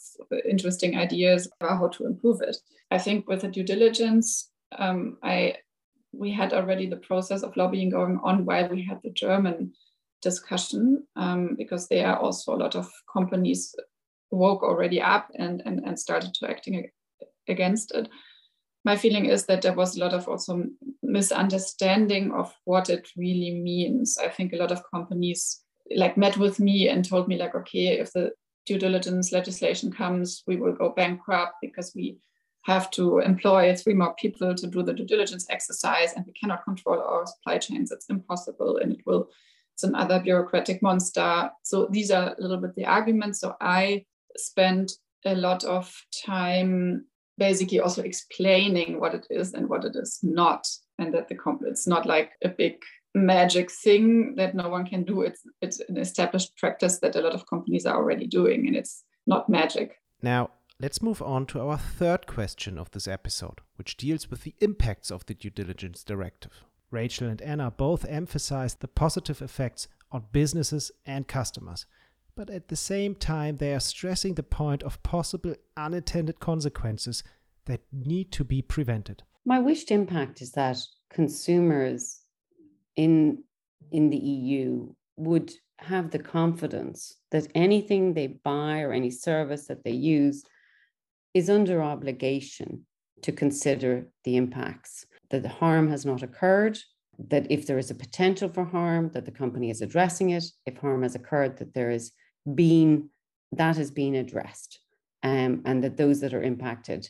interesting 0.49 0.97
ideas 0.97 1.41
about 1.59 1.77
how 1.79 1.87
to 1.89 2.05
improve 2.05 2.39
it. 2.41 2.57
I 2.95 2.99
think 2.99 3.27
with 3.27 3.41
the 3.41 3.47
due 3.47 3.63
diligence, 3.63 4.51
um, 4.83 5.17
I 5.21 5.37
we 6.23 6.31
had 6.31 6.53
already 6.53 6.87
the 6.87 7.05
process 7.07 7.43
of 7.43 7.57
lobbying 7.57 7.91
going 7.91 8.19
on 8.23 8.45
while 8.45 8.69
we 8.69 8.83
had 8.89 8.99
the 9.01 9.09
German 9.09 9.73
discussion, 10.21 11.07
um, 11.15 11.55
because 11.57 11.87
there 11.87 12.07
are 12.07 12.19
also 12.19 12.53
a 12.53 12.61
lot 12.63 12.75
of 12.75 12.87
companies 13.11 13.75
woke 14.31 14.63
already 14.63 15.01
up 15.01 15.27
and, 15.39 15.61
and, 15.65 15.79
and 15.85 15.97
started 15.97 16.33
to 16.35 16.49
acting 16.49 16.89
against 17.47 17.95
it. 17.95 18.09
My 18.85 18.95
feeling 18.95 19.25
is 19.25 19.45
that 19.45 19.61
there 19.61 19.75
was 19.75 19.95
a 19.95 19.99
lot 19.99 20.13
of 20.13 20.27
also 20.27 20.63
misunderstanding 21.01 22.31
of 22.31 22.53
what 22.65 22.89
it 22.89 23.07
really 23.17 23.61
means. 23.63 24.17
I 24.17 24.29
think 24.29 24.53
a 24.53 24.57
lot 24.57 24.71
of 24.71 24.83
companies 24.93 25.62
like 25.95 26.17
met 26.17 26.37
with 26.37 26.59
me 26.59 26.89
and 26.89 27.07
told 27.07 27.27
me 27.27 27.37
like, 27.37 27.55
okay, 27.55 27.99
if 27.99 28.11
the 28.13 28.31
due 28.65 28.77
diligence 28.77 29.31
legislation 29.31 29.91
comes, 29.91 30.43
we 30.47 30.55
will 30.55 30.73
go 30.73 30.89
bankrupt 30.89 31.55
because 31.61 31.93
we 31.95 32.17
have 32.63 32.89
to 32.91 33.19
employ 33.19 33.75
three 33.75 33.93
more 33.93 34.15
people 34.15 34.55
to 34.55 34.67
do 34.67 34.83
the 34.83 34.93
due 34.93 35.05
diligence 35.05 35.45
exercise 35.49 36.13
and 36.13 36.25
we 36.25 36.33
cannot 36.33 36.63
control 36.63 37.01
our 37.01 37.25
supply 37.25 37.57
chains. 37.57 37.91
It's 37.91 38.09
impossible 38.09 38.77
and 38.77 38.93
it 38.93 39.01
will, 39.05 39.29
it's 39.73 39.83
another 39.83 40.21
bureaucratic 40.21 40.81
monster. 40.81 41.51
So 41.63 41.87
these 41.91 42.09
are 42.09 42.33
a 42.37 42.41
little 42.41 42.57
bit 42.57 42.75
the 42.75 42.85
arguments. 42.85 43.41
So 43.41 43.55
I 43.59 44.05
spent 44.37 44.93
a 45.25 45.35
lot 45.35 45.63
of 45.65 45.93
time 46.25 47.05
basically 47.37 47.79
also 47.79 48.01
explaining 48.03 48.99
what 48.99 49.13
it 49.13 49.27
is 49.29 49.53
and 49.53 49.67
what 49.67 49.83
it 49.83 49.95
is 49.95 50.19
not. 50.23 50.65
And 50.99 51.13
that 51.13 51.27
the 51.27 51.35
comp- 51.35 51.63
it's 51.65 51.87
not 51.87 52.05
like 52.05 52.31
a 52.43 52.49
big 52.49 52.75
magic 53.13 53.71
thing 53.71 54.35
that 54.35 54.55
no 54.55 54.69
one 54.69 54.85
can 54.85 55.03
do. 55.03 55.21
It's 55.21 55.41
it's 55.61 55.79
an 55.81 55.97
established 55.97 56.55
practice 56.57 56.99
that 56.99 57.15
a 57.15 57.21
lot 57.21 57.33
of 57.33 57.47
companies 57.47 57.85
are 57.85 57.95
already 57.95 58.27
doing, 58.27 58.67
and 58.67 58.75
it's 58.75 59.03
not 59.27 59.49
magic. 59.49 59.99
Now, 60.21 60.51
let's 60.79 61.01
move 61.01 61.21
on 61.21 61.45
to 61.47 61.61
our 61.61 61.77
third 61.77 62.27
question 62.27 62.77
of 62.77 62.91
this 62.91 63.07
episode, 63.07 63.61
which 63.75 63.97
deals 63.97 64.29
with 64.29 64.43
the 64.43 64.55
impacts 64.59 65.11
of 65.11 65.25
the 65.25 65.33
due 65.33 65.49
diligence 65.49 66.03
directive. 66.03 66.63
Rachel 66.91 67.27
and 67.27 67.41
Anna 67.41 67.71
both 67.71 68.05
emphasized 68.05 68.79
the 68.79 68.87
positive 68.87 69.41
effects 69.41 69.87
on 70.11 70.25
businesses 70.31 70.91
and 71.05 71.27
customers, 71.27 71.85
but 72.35 72.49
at 72.49 72.67
the 72.67 72.75
same 72.75 73.15
time, 73.15 73.57
they 73.57 73.73
are 73.73 73.79
stressing 73.79 74.35
the 74.35 74.43
point 74.43 74.83
of 74.83 75.01
possible 75.03 75.55
unintended 75.75 76.39
consequences 76.39 77.23
that 77.65 77.81
need 77.91 78.31
to 78.31 78.43
be 78.43 78.61
prevented. 78.61 79.23
My 79.45 79.59
wished 79.59 79.91
impact 79.91 80.41
is 80.41 80.51
that 80.53 80.77
consumers 81.09 82.22
in 82.95 83.43
in 83.91 84.09
the 84.09 84.17
EU 84.17 84.91
would 85.17 85.51
have 85.79 86.11
the 86.11 86.19
confidence 86.19 87.17
that 87.31 87.47
anything 87.53 88.13
they 88.13 88.27
buy 88.27 88.81
or 88.81 88.93
any 88.93 89.11
service 89.11 89.67
that 89.67 89.83
they 89.83 89.91
use 89.91 90.43
is 91.33 91.49
under 91.49 91.83
obligation 91.83 92.85
to 93.21 93.31
consider 93.31 94.07
the 94.23 94.37
impacts 94.37 95.05
that 95.29 95.43
the 95.43 95.49
harm 95.49 95.89
has 95.89 96.05
not 96.05 96.23
occurred 96.23 96.77
that 97.29 97.45
if 97.49 97.67
there 97.67 97.77
is 97.77 97.91
a 97.91 97.95
potential 97.95 98.49
for 98.49 98.63
harm 98.63 99.09
that 99.13 99.25
the 99.25 99.31
company 99.31 99.69
is 99.69 99.81
addressing 99.81 100.31
it. 100.31 100.43
If 100.65 100.77
harm 100.77 101.03
has 101.03 101.15
occurred 101.15 101.57
that 101.57 101.73
there 101.73 101.91
is 101.91 102.11
being 102.55 103.09
that 103.51 103.77
has 103.77 103.91
been 103.91 104.15
addressed 104.15 104.79
um, 105.21 105.61
and 105.65 105.83
that 105.83 105.97
those 105.97 106.19
that 106.21 106.33
are 106.33 106.41
impacted 106.41 107.07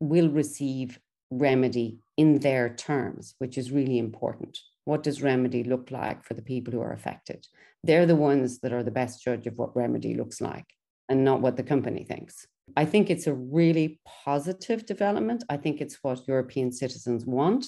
will 0.00 0.28
receive 0.28 0.98
remedy 1.30 1.98
in 2.16 2.38
their 2.40 2.74
terms 2.74 3.34
which 3.38 3.58
is 3.58 3.72
really 3.72 3.98
important 3.98 4.58
what 4.88 5.02
does 5.02 5.20
remedy 5.20 5.62
look 5.64 5.90
like 5.90 6.24
for 6.24 6.32
the 6.32 6.48
people 6.50 6.72
who 6.72 6.80
are 6.80 6.94
affected? 6.94 7.46
They're 7.84 8.06
the 8.06 8.16
ones 8.16 8.60
that 8.60 8.72
are 8.72 8.82
the 8.82 8.90
best 8.90 9.22
judge 9.22 9.46
of 9.46 9.58
what 9.58 9.76
remedy 9.76 10.14
looks 10.14 10.40
like 10.40 10.64
and 11.10 11.26
not 11.26 11.42
what 11.42 11.58
the 11.58 11.62
company 11.62 12.04
thinks. 12.04 12.46
I 12.74 12.86
think 12.86 13.10
it's 13.10 13.26
a 13.26 13.34
really 13.34 14.00
positive 14.24 14.86
development. 14.86 15.44
I 15.50 15.58
think 15.58 15.82
it's 15.82 15.98
what 16.00 16.26
European 16.26 16.72
citizens 16.72 17.26
want. 17.26 17.66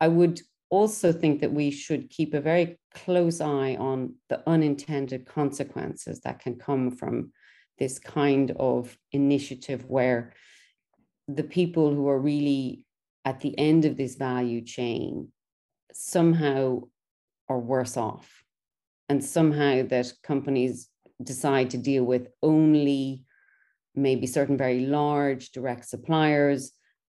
I 0.00 0.06
would 0.06 0.40
also 0.70 1.12
think 1.12 1.40
that 1.40 1.52
we 1.52 1.72
should 1.72 2.08
keep 2.08 2.34
a 2.34 2.40
very 2.40 2.78
close 2.94 3.40
eye 3.40 3.74
on 3.74 4.14
the 4.28 4.40
unintended 4.48 5.26
consequences 5.26 6.20
that 6.20 6.38
can 6.38 6.54
come 6.54 6.92
from 6.92 7.32
this 7.80 7.98
kind 7.98 8.52
of 8.60 8.96
initiative 9.10 9.86
where 9.86 10.34
the 11.26 11.48
people 11.58 11.92
who 11.92 12.06
are 12.08 12.20
really 12.20 12.84
at 13.24 13.40
the 13.40 13.58
end 13.58 13.84
of 13.84 13.96
this 13.96 14.14
value 14.14 14.60
chain 14.60 15.32
somehow 15.98 16.80
are 17.48 17.58
worse 17.58 17.96
off. 17.96 18.44
And 19.08 19.24
somehow 19.24 19.82
that 19.88 20.12
companies 20.22 20.88
decide 21.22 21.70
to 21.70 21.78
deal 21.78 22.04
with 22.04 22.28
only 22.40 23.24
maybe 23.96 24.26
certain 24.26 24.56
very 24.56 24.86
large 24.86 25.50
direct 25.50 25.88
suppliers 25.88 26.70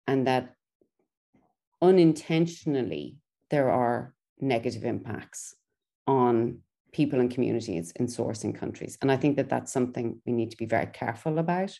and 0.06 0.26
that 0.26 0.54
unintentionally 1.82 3.16
there 3.50 3.70
are 3.70 4.14
negative 4.40 4.84
impacts 4.84 5.54
on 6.06 6.58
people 6.92 7.20
and 7.20 7.30
communities 7.30 7.92
in 7.96 8.06
sourcing 8.06 8.54
countries. 8.54 8.96
And 9.02 9.12
i 9.12 9.16
think 9.16 9.36
that 9.36 9.50
that's 9.50 9.72
something 9.72 10.20
we 10.24 10.32
need 10.32 10.50
to 10.52 10.56
be 10.56 10.64
very 10.64 10.86
careful 10.86 11.38
about 11.38 11.78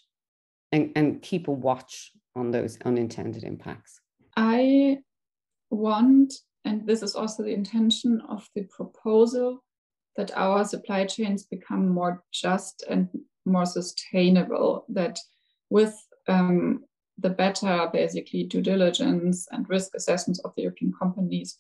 and, 0.70 0.92
and 0.94 1.22
keep 1.22 1.48
a 1.48 1.52
watch 1.52 2.12
on 2.36 2.50
those 2.50 2.78
unintended 2.84 3.42
impacts. 3.42 4.00
I 4.36 4.98
want 5.70 6.34
and 6.64 6.86
this 6.86 7.02
is 7.02 7.14
also 7.14 7.42
the 7.42 7.54
intention 7.54 8.22
of 8.28 8.46
the 8.54 8.64
proposal 8.64 9.62
that 10.16 10.36
our 10.36 10.64
supply 10.64 11.06
chains 11.06 11.44
become 11.44 11.88
more 11.88 12.22
just 12.32 12.84
and 12.88 13.08
more 13.46 13.66
sustainable, 13.66 14.84
that 14.88 15.18
with 15.70 15.94
um, 16.28 16.84
the 17.18 17.30
better 17.30 17.88
basically 17.92 18.44
due 18.44 18.62
diligence 18.62 19.46
and 19.50 19.68
risk 19.68 19.94
assessments 19.94 20.40
of 20.40 20.52
the 20.56 20.62
European 20.62 20.92
companies, 20.98 21.58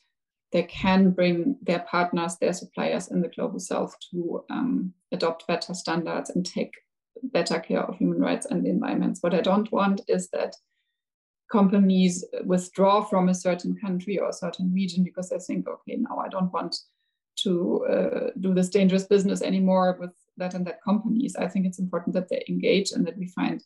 they 0.52 0.64
can 0.64 1.10
bring 1.10 1.56
their 1.62 1.80
partners, 1.80 2.36
their 2.40 2.52
suppliers 2.52 3.10
in 3.10 3.20
the 3.20 3.28
global 3.28 3.60
south 3.60 3.94
to 4.10 4.44
um, 4.50 4.92
adopt 5.12 5.46
better 5.46 5.74
standards 5.74 6.30
and 6.30 6.44
take 6.44 6.74
better 7.22 7.60
care 7.60 7.82
of 7.82 7.96
human 7.96 8.18
rights 8.18 8.46
and 8.46 8.64
the 8.64 8.70
environments. 8.70 9.22
What 9.22 9.34
I 9.34 9.40
don't 9.40 9.70
want 9.70 10.00
is 10.08 10.28
that 10.30 10.56
companies 11.50 12.24
withdraw 12.44 13.02
from 13.02 13.28
a 13.28 13.34
certain 13.34 13.76
country 13.76 14.18
or 14.18 14.28
a 14.28 14.32
certain 14.32 14.72
region 14.72 15.02
because 15.04 15.28
they 15.28 15.38
think, 15.38 15.68
okay, 15.68 15.96
now 15.96 16.18
I 16.18 16.28
don't 16.28 16.52
want 16.52 16.76
to 17.42 17.86
uh, 17.86 18.30
do 18.40 18.54
this 18.54 18.68
dangerous 18.68 19.04
business 19.04 19.42
anymore 19.42 19.96
with 20.00 20.12
that 20.36 20.54
and 20.54 20.66
that 20.66 20.82
companies. 20.82 21.36
I 21.36 21.48
think 21.48 21.66
it's 21.66 21.78
important 21.78 22.14
that 22.14 22.28
they 22.28 22.44
engage 22.48 22.92
and 22.92 23.06
that 23.06 23.18
we 23.18 23.26
find 23.26 23.64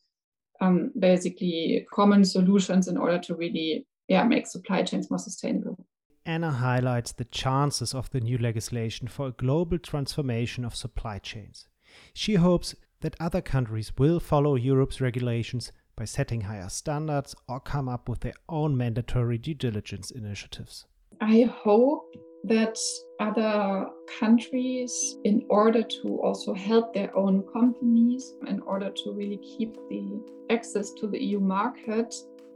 um, 0.60 0.92
basically 0.98 1.86
common 1.92 2.24
solutions 2.24 2.88
in 2.88 2.96
order 2.96 3.18
to 3.18 3.34
really 3.34 3.86
yeah, 4.08 4.24
make 4.24 4.46
supply 4.46 4.82
chains 4.82 5.10
more 5.10 5.18
sustainable. 5.18 5.86
Anna 6.26 6.50
highlights 6.50 7.12
the 7.12 7.24
chances 7.26 7.92
of 7.94 8.10
the 8.10 8.20
new 8.20 8.38
legislation 8.38 9.08
for 9.08 9.28
a 9.28 9.32
global 9.32 9.78
transformation 9.78 10.64
of 10.64 10.74
supply 10.74 11.18
chains. 11.18 11.68
She 12.14 12.34
hopes 12.34 12.74
that 13.00 13.16
other 13.20 13.42
countries 13.42 13.92
will 13.98 14.20
follow 14.20 14.54
Europe's 14.54 15.00
regulations 15.00 15.70
by 15.96 16.04
setting 16.04 16.42
higher 16.42 16.68
standards 16.68 17.34
or 17.48 17.60
come 17.60 17.88
up 17.88 18.08
with 18.08 18.20
their 18.20 18.34
own 18.48 18.76
mandatory 18.76 19.38
due 19.38 19.54
diligence 19.54 20.10
initiatives? 20.10 20.86
I 21.20 21.42
hope 21.42 22.14
that 22.44 22.78
other 23.20 23.86
countries, 24.18 25.16
in 25.24 25.44
order 25.48 25.82
to 25.82 26.20
also 26.22 26.52
help 26.52 26.92
their 26.92 27.16
own 27.16 27.42
companies, 27.52 28.34
in 28.46 28.60
order 28.60 28.90
to 28.90 29.12
really 29.12 29.38
keep 29.38 29.74
the 29.88 30.20
access 30.50 30.92
to 30.92 31.06
the 31.06 31.22
EU 31.22 31.40
market, 31.40 32.14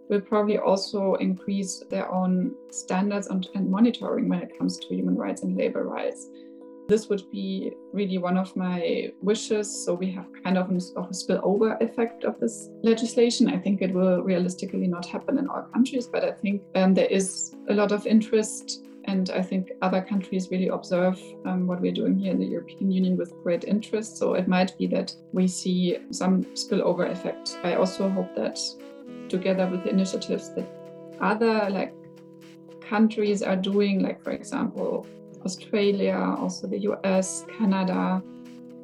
will 0.08 0.20
probably 0.20 0.58
also 0.58 1.14
increase 1.14 1.82
their 1.90 2.10
own 2.12 2.54
standards 2.70 3.28
and, 3.28 3.48
monitoring 3.70 4.28
when 4.28 4.40
it 4.40 4.56
comes 4.58 4.78
to 4.78 4.94
human 4.94 5.16
rights 5.16 5.42
and 5.42 5.56
labor 5.56 5.84
rights. 5.84 6.28
This 6.88 7.10
would 7.10 7.30
be 7.30 7.72
really 7.92 8.16
one 8.16 8.38
of 8.38 8.56
my 8.56 9.12
wishes. 9.20 9.84
So 9.84 9.92
we 9.92 10.10
have 10.12 10.24
kind 10.42 10.56
of, 10.56 10.70
of 10.96 11.04
a 11.04 11.12
spillover 11.12 11.78
effect 11.82 12.24
of 12.24 12.40
this 12.40 12.70
legislation. 12.82 13.48
I 13.48 13.58
think 13.58 13.82
it 13.82 13.92
will 13.92 14.22
realistically 14.22 14.86
not 14.86 15.04
happen 15.04 15.36
in 15.36 15.48
all 15.48 15.68
countries, 15.74 16.06
but 16.06 16.24
I 16.24 16.32
think 16.32 16.62
um, 16.76 16.94
there 16.94 17.06
is 17.06 17.54
a 17.68 17.74
lot 17.74 17.92
of 17.92 18.06
interest 18.06 18.86
and 19.04 19.30
I 19.30 19.42
think 19.42 19.72
other 19.82 20.00
countries 20.00 20.48
really 20.50 20.68
observe 20.68 21.20
um, 21.44 21.66
what 21.66 21.80
we're 21.80 21.92
doing 21.92 22.18
here 22.18 22.32
in 22.32 22.38
the 22.38 22.46
European 22.46 22.90
Union 22.90 23.16
with 23.18 23.34
great 23.42 23.64
interest. 23.64 24.16
So 24.16 24.32
it 24.34 24.48
might 24.48 24.76
be 24.78 24.86
that 24.88 25.14
we 25.32 25.46
see 25.46 25.98
some 26.10 26.44
spillover 26.54 27.10
effect. 27.10 27.58
I 27.64 27.74
also 27.74 28.08
hope 28.08 28.34
that 28.34 28.58
together 29.28 29.66
with 29.66 29.84
the 29.84 29.90
initiatives 29.90 30.54
that 30.54 30.66
other 31.20 31.68
like 31.68 31.94
countries 32.80 33.42
are 33.42 33.56
doing, 33.56 34.02
like 34.02 34.22
for 34.22 34.30
example, 34.30 35.06
Australia, 35.44 36.34
also 36.38 36.66
the 36.66 36.78
US, 36.80 37.44
Canada, 37.58 38.22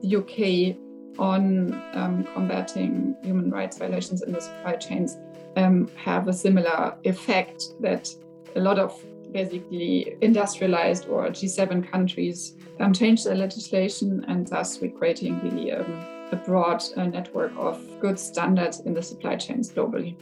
the 0.02 0.16
UK 0.16 0.76
on 1.18 1.72
um, 1.94 2.24
combating 2.34 3.16
human 3.22 3.50
rights 3.50 3.78
violations 3.78 4.22
in 4.22 4.32
the 4.32 4.40
supply 4.40 4.74
chains 4.76 5.16
um, 5.56 5.88
have 5.96 6.28
a 6.28 6.32
similar 6.32 6.96
effect 7.04 7.74
that 7.80 8.08
a 8.56 8.60
lot 8.60 8.78
of 8.78 9.00
basically 9.32 10.16
industrialized 10.20 11.08
or 11.08 11.26
G7 11.28 11.90
countries 11.90 12.56
um, 12.80 12.92
change 12.92 13.24
their 13.24 13.34
legislation 13.34 14.24
and 14.28 14.46
thus 14.46 14.80
we're 14.80 14.92
creating 14.92 15.40
really 15.40 15.72
um, 15.72 16.04
a 16.32 16.36
broad 16.36 16.82
uh, 16.96 17.04
network 17.04 17.52
of 17.56 17.80
good 18.00 18.18
standards 18.18 18.80
in 18.80 18.94
the 18.94 19.02
supply 19.02 19.36
chains 19.36 19.70
globally. 19.70 20.16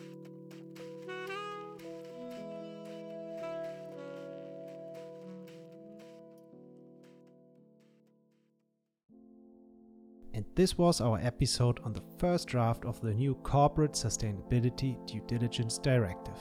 This 10.54 10.76
was 10.76 11.00
our 11.00 11.18
episode 11.22 11.80
on 11.82 11.94
the 11.94 12.02
first 12.18 12.46
draft 12.46 12.84
of 12.84 13.00
the 13.00 13.14
new 13.14 13.34
Corporate 13.36 13.92
Sustainability 13.92 14.98
Due 15.06 15.22
Diligence 15.26 15.78
Directive. 15.78 16.36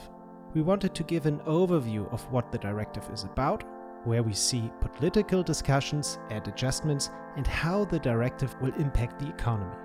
We 0.54 0.60
wanted 0.60 0.94
to 0.94 1.02
give 1.04 1.24
an 1.24 1.38
overview 1.40 2.12
of 2.12 2.30
what 2.30 2.52
the 2.52 2.58
directive 2.58 3.08
is 3.10 3.24
about, 3.24 3.64
where 4.04 4.22
we 4.22 4.34
see 4.34 4.70
political 4.80 5.42
discussions 5.42 6.18
and 6.30 6.46
adjustments, 6.46 7.08
and 7.36 7.46
how 7.46 7.86
the 7.86 7.98
directive 7.98 8.54
will 8.60 8.74
impact 8.74 9.18
the 9.18 9.30
economy. 9.30 9.76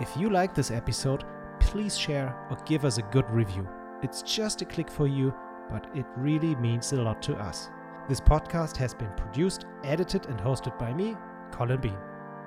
If 0.00 0.14
you 0.18 0.28
like 0.28 0.54
this 0.54 0.70
episode, 0.70 1.24
please 1.58 1.96
share 1.96 2.46
or 2.50 2.58
give 2.66 2.84
us 2.84 2.98
a 2.98 3.08
good 3.10 3.30
review. 3.30 3.66
It's 4.02 4.20
just 4.20 4.60
a 4.60 4.66
click 4.66 4.90
for 4.90 5.06
you, 5.06 5.32
but 5.70 5.86
it 5.94 6.04
really 6.18 6.54
means 6.56 6.92
a 6.92 7.00
lot 7.00 7.22
to 7.22 7.36
us. 7.36 7.70
This 8.06 8.20
podcast 8.20 8.76
has 8.76 8.92
been 8.92 9.12
produced, 9.16 9.64
edited, 9.82 10.26
and 10.26 10.38
hosted 10.38 10.78
by 10.78 10.92
me, 10.92 11.16
Colin 11.52 11.80
Bean. 11.80 11.96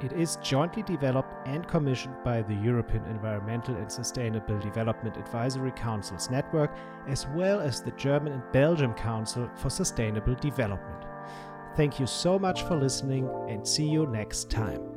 It 0.02 0.12
is 0.12 0.38
jointly 0.38 0.84
developed 0.84 1.34
and 1.48 1.68
commissioned 1.68 2.16
by 2.24 2.42
the 2.42 2.56
European 2.56 3.06
Environmental 3.06 3.76
and 3.76 3.90
Sustainable 3.90 4.60
Development 4.60 5.16
Advisory 5.16 5.72
Councils 5.72 6.30
Network, 6.30 6.76
as 7.08 7.28
well 7.28 7.62
as 7.62 7.82
the 7.82 7.92
German 7.92 8.34
and 8.34 8.44
Belgian 8.52 8.94
Council 8.94 9.50
for 9.56 9.70
Sustainable 9.70 10.36
Development. 10.36 11.06
Thank 11.76 12.00
you 12.00 12.08
so 12.08 12.38
much 12.38 12.64
for 12.64 12.76
listening 12.76 13.30
and 13.50 13.66
see 13.66 13.88
you 13.88 14.06
next 14.08 14.50
time. 14.50 14.95